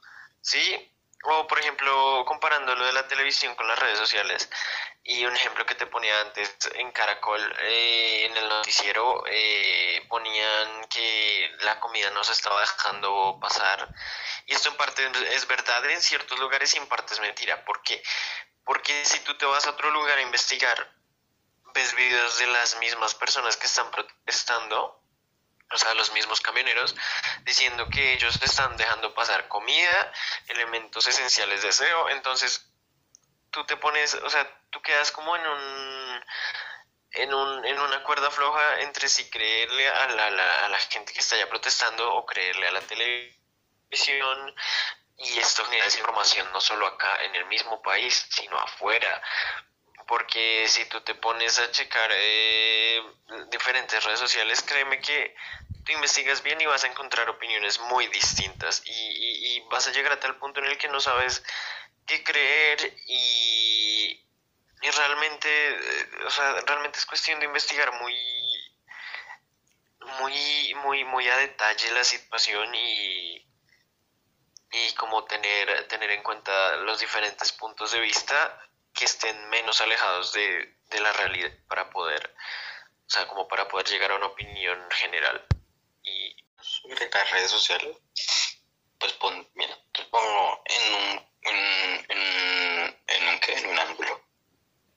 [0.48, 0.94] ¿sí?
[1.24, 4.48] O, por ejemplo, comparando lo de la televisión con las redes sociales,
[5.02, 10.86] y un ejemplo que te ponía antes en Caracol, eh, en el noticiero, eh, ponían
[10.88, 13.88] que la comida no se estaba dejando pasar.
[14.46, 17.64] Y esto en parte es verdad en ciertos lugares y en parte es mentira.
[17.64, 18.02] ¿Por qué?
[18.64, 20.94] Porque si tú te vas a otro lugar a investigar,
[21.74, 24.97] ves videos de las mismas personas que están protestando
[25.70, 26.94] o sea, los mismos camioneros,
[27.44, 30.12] diciendo que ellos están dejando pasar comida,
[30.46, 32.70] elementos esenciales de aseo, entonces
[33.50, 36.24] tú te pones, o sea, tú quedas como en un
[37.12, 41.20] en, un, en una cuerda floja entre si creerle a la, a la gente que
[41.20, 44.54] está ya protestando o creerle a la televisión.
[45.16, 49.20] Y esto genera desinformación no solo acá en el mismo país, sino afuera
[50.08, 53.02] porque si tú te pones a checar eh,
[53.50, 55.36] diferentes redes sociales, créeme que
[55.84, 58.82] tú investigas bien y vas a encontrar opiniones muy distintas.
[58.86, 61.44] Y, vas a llegar a tal punto en el que no sabes
[62.06, 64.26] qué creer y,
[64.80, 68.16] y realmente, eh, o sea, realmente es cuestión de investigar muy
[70.20, 73.46] muy muy muy a detalle la situación y
[74.72, 78.67] y como tener tener en cuenta los diferentes puntos de vista
[78.98, 82.34] que estén menos alejados de, la realidad para poder,
[83.06, 85.46] o sea, como para poder llegar a una opinión general.
[86.02, 87.96] Y sobre las redes sociales,
[88.98, 93.52] pues pon, mira, te pongo en un, en, en, en un, ¿qué?
[93.52, 94.20] en un ángulo.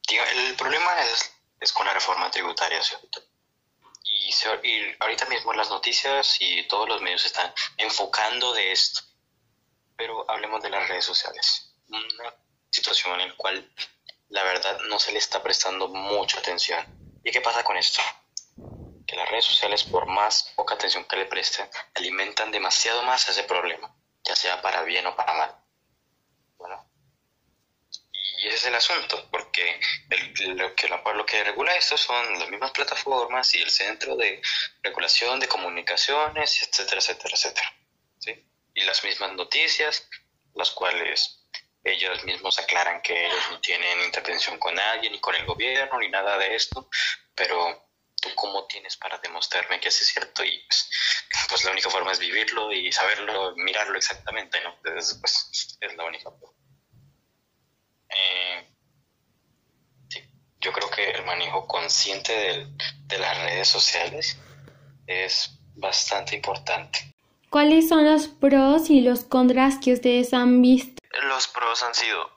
[0.09, 3.21] el problema es, es con la reforma tributaria, ¿cierto?
[4.03, 4.33] Y,
[4.63, 9.01] y ahorita mismo las noticias y todos los medios están enfocando de esto.
[9.95, 11.75] Pero hablemos de las redes sociales.
[12.71, 13.71] Situación en la cual
[14.29, 16.83] la verdad no se le está prestando mucha atención.
[17.23, 18.01] ¿Y qué pasa con esto?
[19.05, 23.43] Que las redes sociales, por más poca atención que le presten, alimentan demasiado más ese
[23.43, 25.55] problema, ya sea para bien o para mal.
[26.57, 26.89] Bueno,
[28.41, 29.79] y ese es el asunto, porque
[30.47, 34.41] lo, que, lo que regula esto son las mismas plataformas y el centro de
[34.81, 37.73] regulación de comunicaciones, etcétera, etcétera, etcétera.
[38.17, 38.45] ¿sí?
[38.73, 40.07] Y las mismas noticias,
[40.55, 41.40] las cuales
[41.83, 46.09] ellos mismos aclaran que ellos no tienen intervención con nadie, ni con el gobierno, ni
[46.09, 46.89] nada de esto,
[47.33, 47.89] pero
[48.21, 50.89] tú cómo tienes para demostrarme que eso es cierto y pues,
[51.49, 54.75] pues, la única forma es vivirlo y saberlo, mirarlo exactamente, ¿no?
[54.77, 56.55] Entonces, pues es la única forma.
[58.09, 58.67] Eh,
[60.09, 60.21] sí,
[60.59, 62.67] yo creo que el manejo consciente de,
[63.07, 64.37] de las redes sociales
[65.07, 66.99] es bastante importante.
[67.49, 72.31] ¿Cuáles son los pros y los contras que ustedes han visto los pros han sido,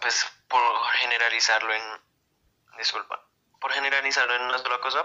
[0.00, 0.62] pues por
[0.92, 1.82] generalizarlo en,
[2.78, 3.22] disculpa,
[3.60, 5.04] por generalizarlo en una sola cosa,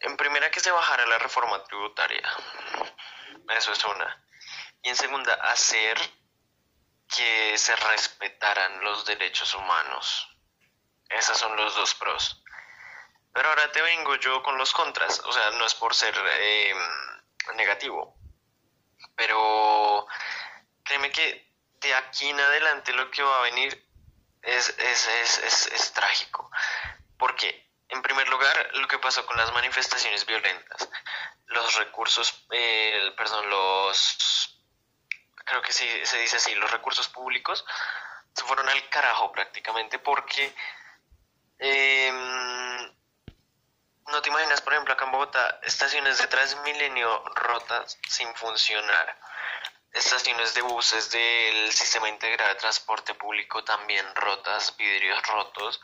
[0.00, 2.22] en primera que se bajara la reforma tributaria,
[3.50, 4.24] eso es una,
[4.82, 5.98] y en segunda hacer
[7.14, 10.28] que se respetaran los derechos humanos,
[11.08, 12.42] esos son los dos pros.
[13.32, 16.74] Pero ahora te vengo yo con los contras, o sea, no es por ser eh,
[17.54, 18.16] negativo,
[19.14, 19.95] pero
[21.98, 23.86] aquí en adelante lo que va a venir
[24.42, 26.50] es, es, es, es, trágico.
[27.18, 30.88] Porque, en primer lugar, lo que pasó con las manifestaciones violentas,
[31.46, 34.52] los recursos, eh, perdón, los
[35.46, 37.64] creo que sí se dice así, los recursos públicos
[38.34, 40.54] se fueron al carajo prácticamente porque
[41.58, 42.92] em,
[44.08, 49.18] no te imaginas, por ejemplo, acá en Bogotá, estaciones de Transmilenio rotas sin funcionar.
[49.96, 55.80] Estaciones de buses del sistema integrado de transporte público también rotas, vidrios rotos.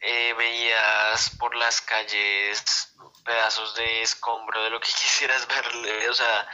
[0.00, 2.92] Eh, veías por las calles
[3.24, 6.48] pedazos de escombro de lo que quisieras verle, o sea,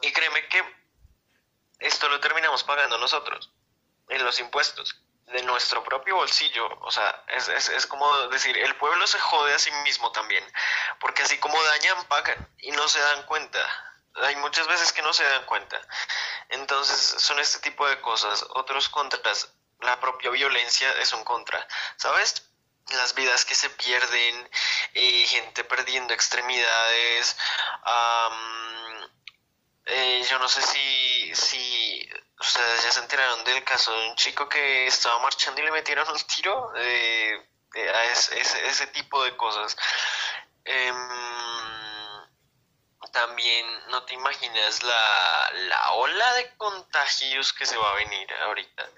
[0.00, 0.64] y créeme que
[1.80, 3.52] esto lo terminamos pagando nosotros,
[4.08, 6.68] en los impuestos, de nuestro propio bolsillo.
[6.80, 10.44] O sea, es, es, es como decir, el pueblo se jode a sí mismo también,
[11.00, 13.89] porque así como dañan, pagan y no se dan cuenta.
[14.14, 15.80] Hay muchas veces que no se dan cuenta.
[16.48, 18.44] Entonces son este tipo de cosas.
[18.50, 21.66] Otros contras, la propia violencia es un contra.
[21.96, 22.46] ¿Sabes?
[22.92, 24.50] las vidas que se pierden,
[24.94, 27.36] eh, gente perdiendo extremidades,
[29.86, 32.08] eh, yo no sé si, si
[32.38, 36.08] ustedes ya se enteraron del caso de un chico que estaba marchando y le metieron
[36.08, 39.76] un tiro, eh, eh, a ese, ese, tipo de cosas.
[43.26, 48.88] También no te imaginas la, la ola de contagios que se va a venir ahorita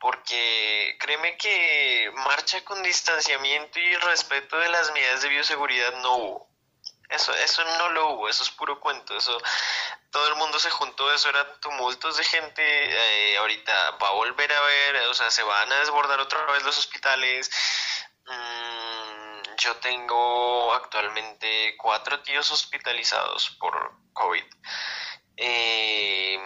[0.00, 6.48] porque créeme que marcha con distanciamiento y respeto de las medidas de bioseguridad no hubo.
[7.08, 9.36] Eso, eso no lo hubo, eso es puro cuento, eso
[10.10, 14.52] todo el mundo se juntó, eso eran tumultos de gente, eh, ahorita va a volver
[14.52, 17.50] a ver, o sea, se van a desbordar otra vez los hospitales.
[19.58, 24.44] Yo tengo actualmente cuatro tíos hospitalizados por COVID.
[25.36, 26.38] Eh,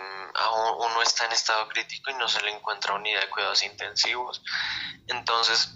[0.78, 4.42] uno está en estado crítico y no se le encuentra unidad de cuidados intensivos.
[5.08, 5.74] Entonces,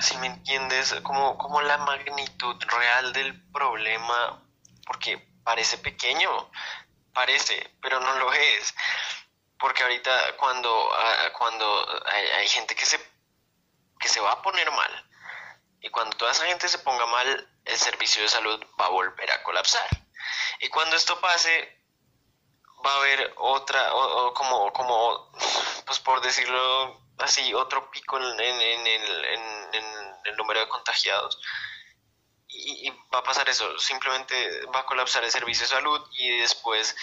[0.00, 4.42] si me entiendes, como, como la magnitud real del problema,
[4.86, 6.50] porque parece pequeño,
[7.12, 8.74] parece, pero no lo es.
[9.58, 12.04] Porque ahorita cuando, ah, cuando
[12.36, 12.98] hay, gente que se,
[14.00, 15.10] que se va a poner mal,
[15.82, 19.30] y cuando toda esa gente se ponga mal, el servicio de salud va a volver
[19.30, 19.86] a colapsar.
[20.60, 21.82] Y cuando esto pase,
[22.84, 25.32] va a haber otra, o, como,
[25.84, 31.38] pues por decirlo así, otro pico en, en, en el número de contagiados
[32.64, 36.96] y, va a pasar eso, simplemente va a colapsar el servicio de salud y después,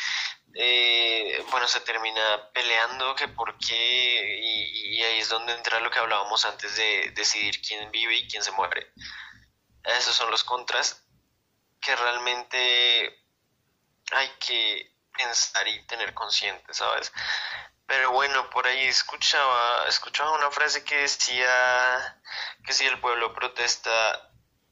[0.53, 5.99] eh, bueno, se termina peleando que por qué y, ahí es donde entra lo que
[5.99, 8.91] hablábamos antes de decidir quién vive y quién se muere.
[9.83, 11.03] Esos son los contras
[11.79, 13.23] que realmente
[14.11, 17.11] hay que pensar y tener consciente, ¿sabes?
[17.85, 22.21] Pero bueno, por ahí escuchaba, escuchaba una frase que decía
[22.65, 24.28] que si el pueblo protesta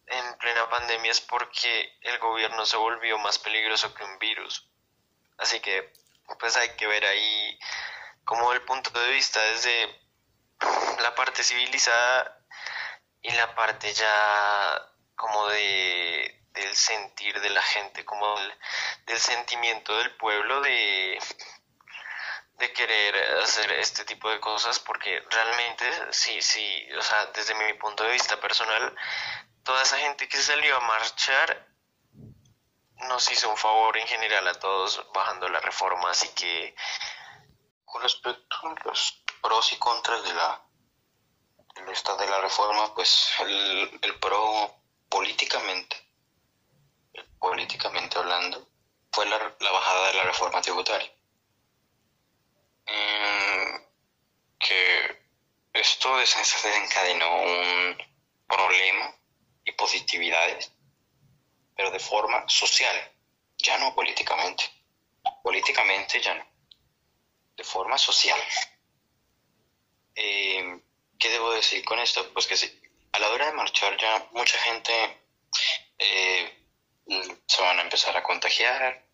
[0.08, 4.70] en plena pandemia es porque el gobierno se volvió más peligroso que un virus.
[5.38, 5.94] Así que
[6.40, 7.60] pues hay que ver ahí
[8.24, 10.02] como el punto de vista desde
[11.02, 12.40] la parte civilizada
[13.22, 14.82] y la parte ya
[15.16, 18.36] como de del sentir de la gente, como
[19.06, 21.20] del, sentimiento del pueblo de,
[22.54, 27.74] de querer hacer este tipo de cosas porque realmente sí, sí, o sea, desde mi
[27.74, 28.96] punto de vista personal,
[29.68, 31.68] toda esa gente que salió a marchar
[33.10, 36.74] nos hizo un favor en general a todos bajando la reforma, así que
[37.84, 40.64] con respecto a los pros y contras de la
[41.76, 44.74] de, de la reforma, pues el, el pro
[45.10, 45.98] políticamente,
[47.38, 48.70] políticamente hablando,
[49.12, 51.12] fue la, la bajada de la reforma tributaria.
[52.86, 53.82] Mm,
[54.60, 55.28] que
[55.74, 57.98] esto desencadenó un
[58.48, 59.17] problema
[59.68, 60.72] y positividades,
[61.76, 62.96] pero de forma social,
[63.58, 64.64] ya no políticamente.
[65.44, 66.46] Políticamente ya no,
[67.56, 68.40] de forma social.
[70.16, 70.82] Eh,
[71.20, 72.32] ¿Qué debo decir con esto?
[72.32, 74.94] Pues que sí, a la hora de marchar ya mucha gente
[75.98, 76.66] eh,
[77.46, 79.06] se van a empezar a contagiar,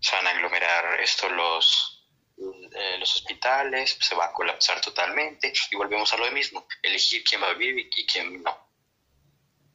[0.00, 5.76] se van a aglomerar esto los, eh, los hospitales, se va a colapsar totalmente y
[5.76, 8.63] volvemos a lo mismo, elegir quién va a vivir y quién no.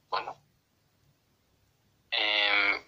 [0.09, 0.41] Bueno,
[2.11, 2.83] em,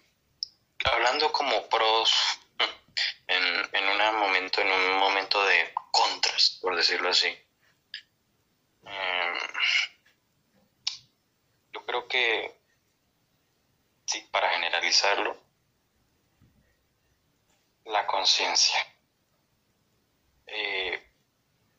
[0.84, 2.12] hablando como pros
[3.28, 3.44] en,
[3.74, 7.28] en un momento, en un momento de contras, por decirlo así.
[8.84, 9.38] Em,
[11.72, 12.60] yo creo que
[14.06, 15.40] sí, para generalizarlo,
[17.84, 18.78] la conciencia.
[20.46, 21.08] Eh,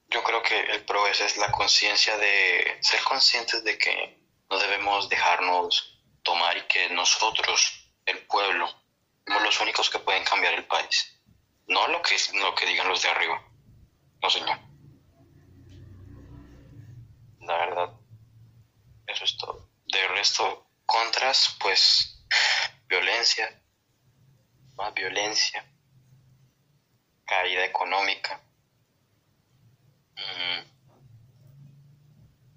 [0.07, 4.22] yo creo que el pro es la conciencia de ser conscientes de que
[4.53, 8.69] no debemos dejarnos tomar y que nosotros, el pueblo,
[9.25, 11.19] somos los únicos que pueden cambiar el país.
[11.67, 13.41] no lo que, lo que digan los de arriba.
[14.21, 14.59] No, señor.
[17.39, 17.93] La verdad,
[19.07, 19.69] eso es todo.
[19.85, 22.23] De resto, contras, pues,
[22.87, 23.59] violencia,
[24.75, 25.65] más violencia,
[27.25, 28.39] caída económica.
[30.15, 30.73] Mm.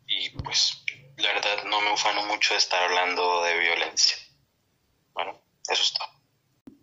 [0.08, 0.84] Y pues,
[1.16, 4.16] la verdad, no me ufano mucho de estar hablando de violencia.
[5.14, 6.08] Bueno, eso es todo.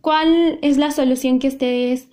[0.01, 2.07] ¿Cuál es la solución que ustedes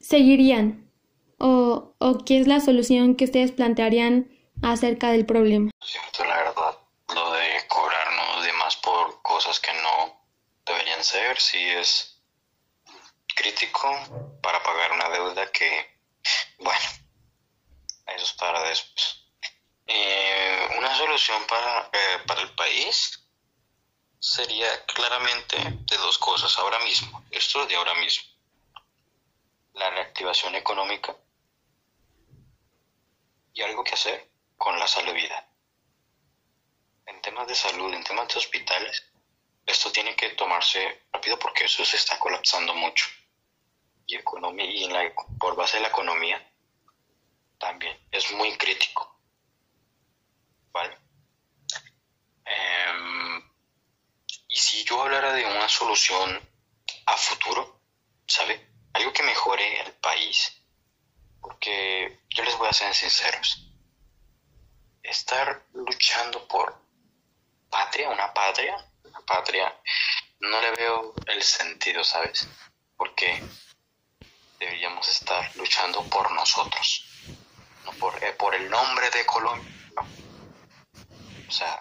[0.00, 0.90] seguirían?
[1.38, 4.30] ¿O, o qué es la solución que ustedes plantearían
[4.62, 5.70] acerca del problema?
[5.84, 6.78] Cierto, la verdad,
[7.14, 10.18] lo de cobrarnos de más por cosas que no
[10.64, 12.22] deberían ser, sí es
[13.34, 13.88] crítico
[14.42, 16.00] para pagar una deuda que,
[16.58, 16.80] bueno,
[18.06, 19.25] eso es para después.
[19.86, 23.22] Eh, una solución para, eh, para el país
[24.18, 28.28] sería claramente de dos cosas ahora mismo, esto es de ahora mismo.
[29.74, 31.16] La reactivación económica
[33.52, 35.14] y algo que hacer con la salud.
[37.06, 39.04] En temas de salud, en temas de hospitales,
[39.64, 43.06] esto tiene que tomarse rápido porque eso se está colapsando mucho.
[44.06, 46.40] Y, economía, y en la, por base de la economía
[47.58, 49.15] también es muy crítico.
[52.44, 53.42] Em,
[54.48, 56.40] y si yo hablara de una solución
[57.06, 57.80] a futuro,
[58.26, 58.68] ¿sabe?
[58.92, 60.62] Algo que mejore el país.
[61.40, 63.66] Porque yo les voy a ser sinceros
[65.08, 66.76] estar luchando por
[67.70, 69.74] patria, una patria, una patria,
[70.40, 72.48] no le veo el sentido, ¿sabes?
[72.96, 73.42] Porque
[74.58, 77.04] deberíamos estar luchando por nosotros,
[77.84, 79.72] no por, eh, el nombre de Colombia.
[81.56, 81.80] Sea,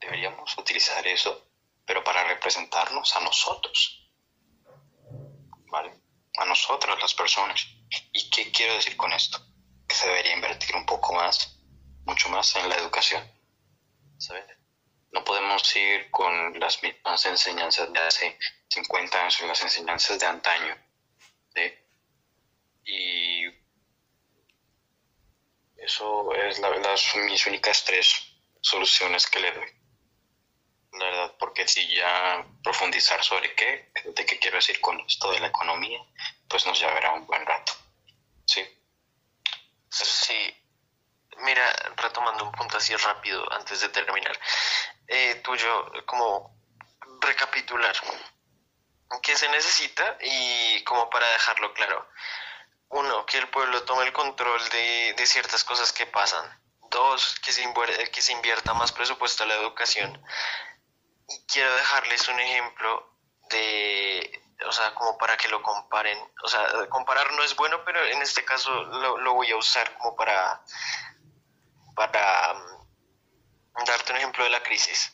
[0.00, 1.46] deberíamos utilizar eso,
[1.86, 4.10] pero para representarnos a nosotros,
[5.66, 5.92] ¿vale?
[6.36, 7.64] A nosotros, las personas.
[8.12, 9.38] ¿Y qué quiero decir con esto?
[9.88, 11.60] se debería invertir un poco más,
[12.04, 13.22] mucho más en la educación.
[14.18, 14.44] ¿sabes?
[15.12, 18.38] No podemos ir con las mismas enseñanzas de hace
[18.68, 20.76] 50 años, las enseñanzas de antaño.
[22.84, 23.41] Y
[25.82, 28.08] eso es la verdad, son mis únicas tres
[28.60, 29.68] soluciones que le doy.
[30.92, 35.40] La verdad, porque si ya profundizar sobre qué, de qué quiero decir con esto de
[35.40, 35.98] la economía,
[36.48, 37.72] pues nos llevará un buen rato.
[38.44, 38.62] Sí.
[39.90, 40.54] Sí,
[41.38, 44.38] mira, retomando un punto así rápido antes de terminar,
[45.08, 46.56] eh, tuyo, como
[47.20, 47.94] recapitular,
[49.22, 50.18] ¿qué se necesita?
[50.20, 52.08] Y como para dejarlo claro,
[52.92, 56.44] uno, que el pueblo tome el control de, de ciertas cosas que pasan.
[56.90, 57.62] Dos, que se,
[58.12, 60.22] que se invierta más presupuesto a la educación.
[61.28, 63.16] Y quiero dejarles un ejemplo
[63.48, 66.18] de o sea, como para que lo comparen.
[66.42, 70.14] O sea, comparar no es bueno, pero en este caso lo, voy a usar como
[70.16, 70.62] para,
[71.94, 75.12] para mm, darte un ejemplo de la crisis.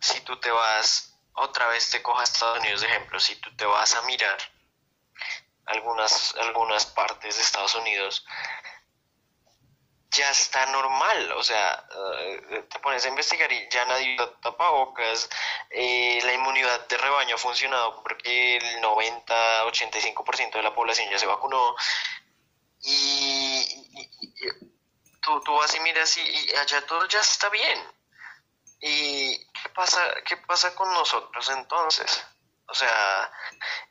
[0.00, 3.64] Si tú te vas, otra vez te cojas Estados Unidos de ejemplo, si tú te
[3.64, 4.36] vas a mirar
[5.66, 8.24] algunas, algunas partes de Estados Unidos,
[10.14, 11.84] ya está normal, o sea,
[12.20, 15.28] eh, te pones a investigar y ya nadie tapabocas,
[15.70, 21.26] eh, la inmunidad de rebaño ha funcionado porque el 90-85% de la población ya se
[21.26, 21.74] vacunó
[22.82, 23.64] y,
[25.22, 27.78] tú, tú, vas y miras y, allá todo ya está bien.
[28.80, 32.24] ¿Y qué pasa, qué pasa con nosotros entonces?
[32.66, 33.30] O sea,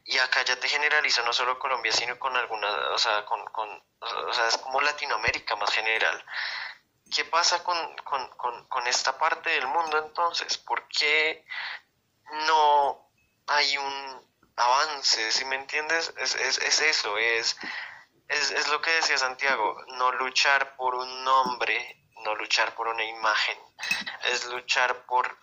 [0.03, 3.69] y acá ya te generalizo no solo Colombia, sino con algunas, o sea, con, con,
[3.99, 6.25] o sea, es como Latinoamérica más general.
[7.13, 10.57] ¿Qué pasa con, con, con, con esta parte del mundo entonces?
[10.57, 11.45] ¿Por qué
[12.47, 13.09] no
[13.47, 15.31] hay un avance?
[15.31, 17.55] Si me entiendes, es, es, es eso, es,
[18.27, 23.03] es, es lo que decía Santiago, no luchar por un nombre, no luchar por una
[23.03, 23.59] imagen,
[24.23, 25.37] es luchar por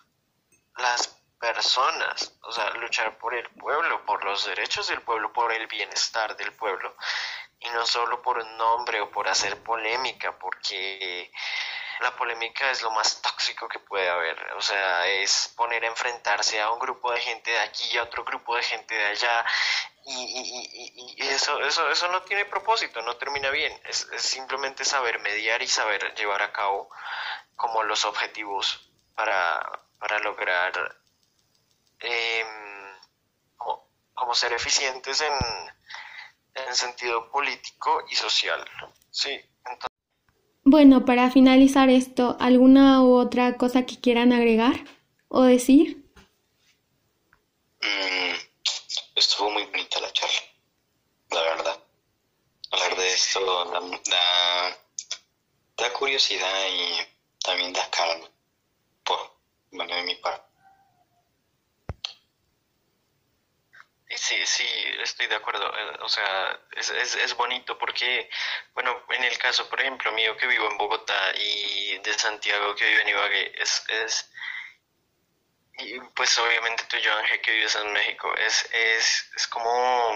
[0.75, 5.65] las personas, o sea, luchar por el pueblo, por los derechos del pueblo, por el
[5.65, 6.95] bienestar del pueblo,
[7.59, 11.31] y no solo por un nombre o por hacer polémica, porque
[11.99, 16.61] la polémica es lo más tóxico que puede haber, o sea, es poner a enfrentarse
[16.61, 19.45] a un grupo de gente de aquí y a otro grupo de gente de allá,
[20.05, 25.61] y, eso, eso, eso no tiene propósito, no termina bien, es, es simplemente saber mediar
[25.63, 26.89] y saber llevar a cabo
[27.55, 29.59] como los objetivos para,
[29.99, 31.00] para lograr
[32.01, 32.45] eh,
[33.57, 35.33] como, ser eficientes en,
[36.65, 38.63] en sentido político y social.
[39.09, 39.39] Sí,
[40.63, 44.85] Bueno, para finalizar esto, ¿alguna u otra cosa que quieran agregar
[45.27, 46.01] o decir?
[47.81, 48.35] Mm,
[49.15, 50.41] estuvo muy bonita la charla,
[51.31, 51.83] la verdad.
[52.71, 54.77] Hablar de esto da,
[55.77, 58.29] da, curiosidad y también da calma,
[59.03, 59.19] por,
[59.71, 60.50] bueno, de mi parte.
[64.15, 64.67] Sí, sí,
[65.01, 65.65] estoy de acuerdo.
[65.65, 68.29] Eh, o sea, es, es, es, bonito porque,
[68.73, 72.85] bueno, en el caso, por ejemplo, mío que vivo en Bogotá y de Santiago que
[72.85, 74.31] vive en Ibagué, es, es
[75.77, 80.09] y pues obviamente tú, yo, Ángel, que vives en México, es, es, es como,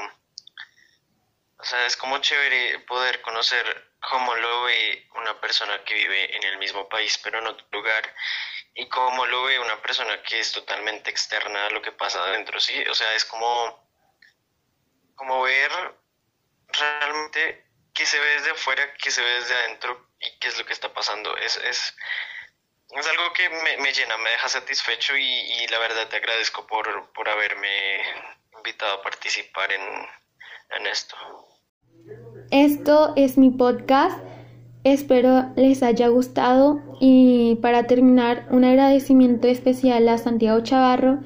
[1.57, 6.43] o sea, es como chévere poder conocer cómo lo ve una persona que vive en
[6.43, 8.13] el mismo país, pero en otro lugar,
[8.75, 12.59] y cómo lo ve una persona que es totalmente externa a lo que pasa adentro,
[12.59, 12.83] ¿sí?
[12.89, 13.84] O sea, es como
[15.15, 15.71] como ver
[16.79, 20.65] realmente qué se ve desde afuera, qué se ve desde adentro y qué es lo
[20.65, 21.35] que está pasando.
[21.37, 21.95] Es, es,
[22.91, 26.67] es algo que me, me, llena, me deja satisfecho y, y la verdad te agradezco
[26.67, 28.01] por, por, haberme
[28.57, 29.81] invitado a participar en,
[30.77, 31.15] en esto.
[32.51, 34.19] Esto es mi podcast.
[34.83, 41.21] Espero les haya gustado y para terminar un agradecimiento especial a Santiago Chavarro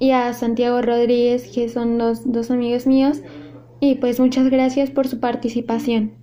[0.00, 3.22] y a Santiago Rodríguez, que son los dos amigos míos.
[3.78, 6.19] Y pues muchas gracias por su participación.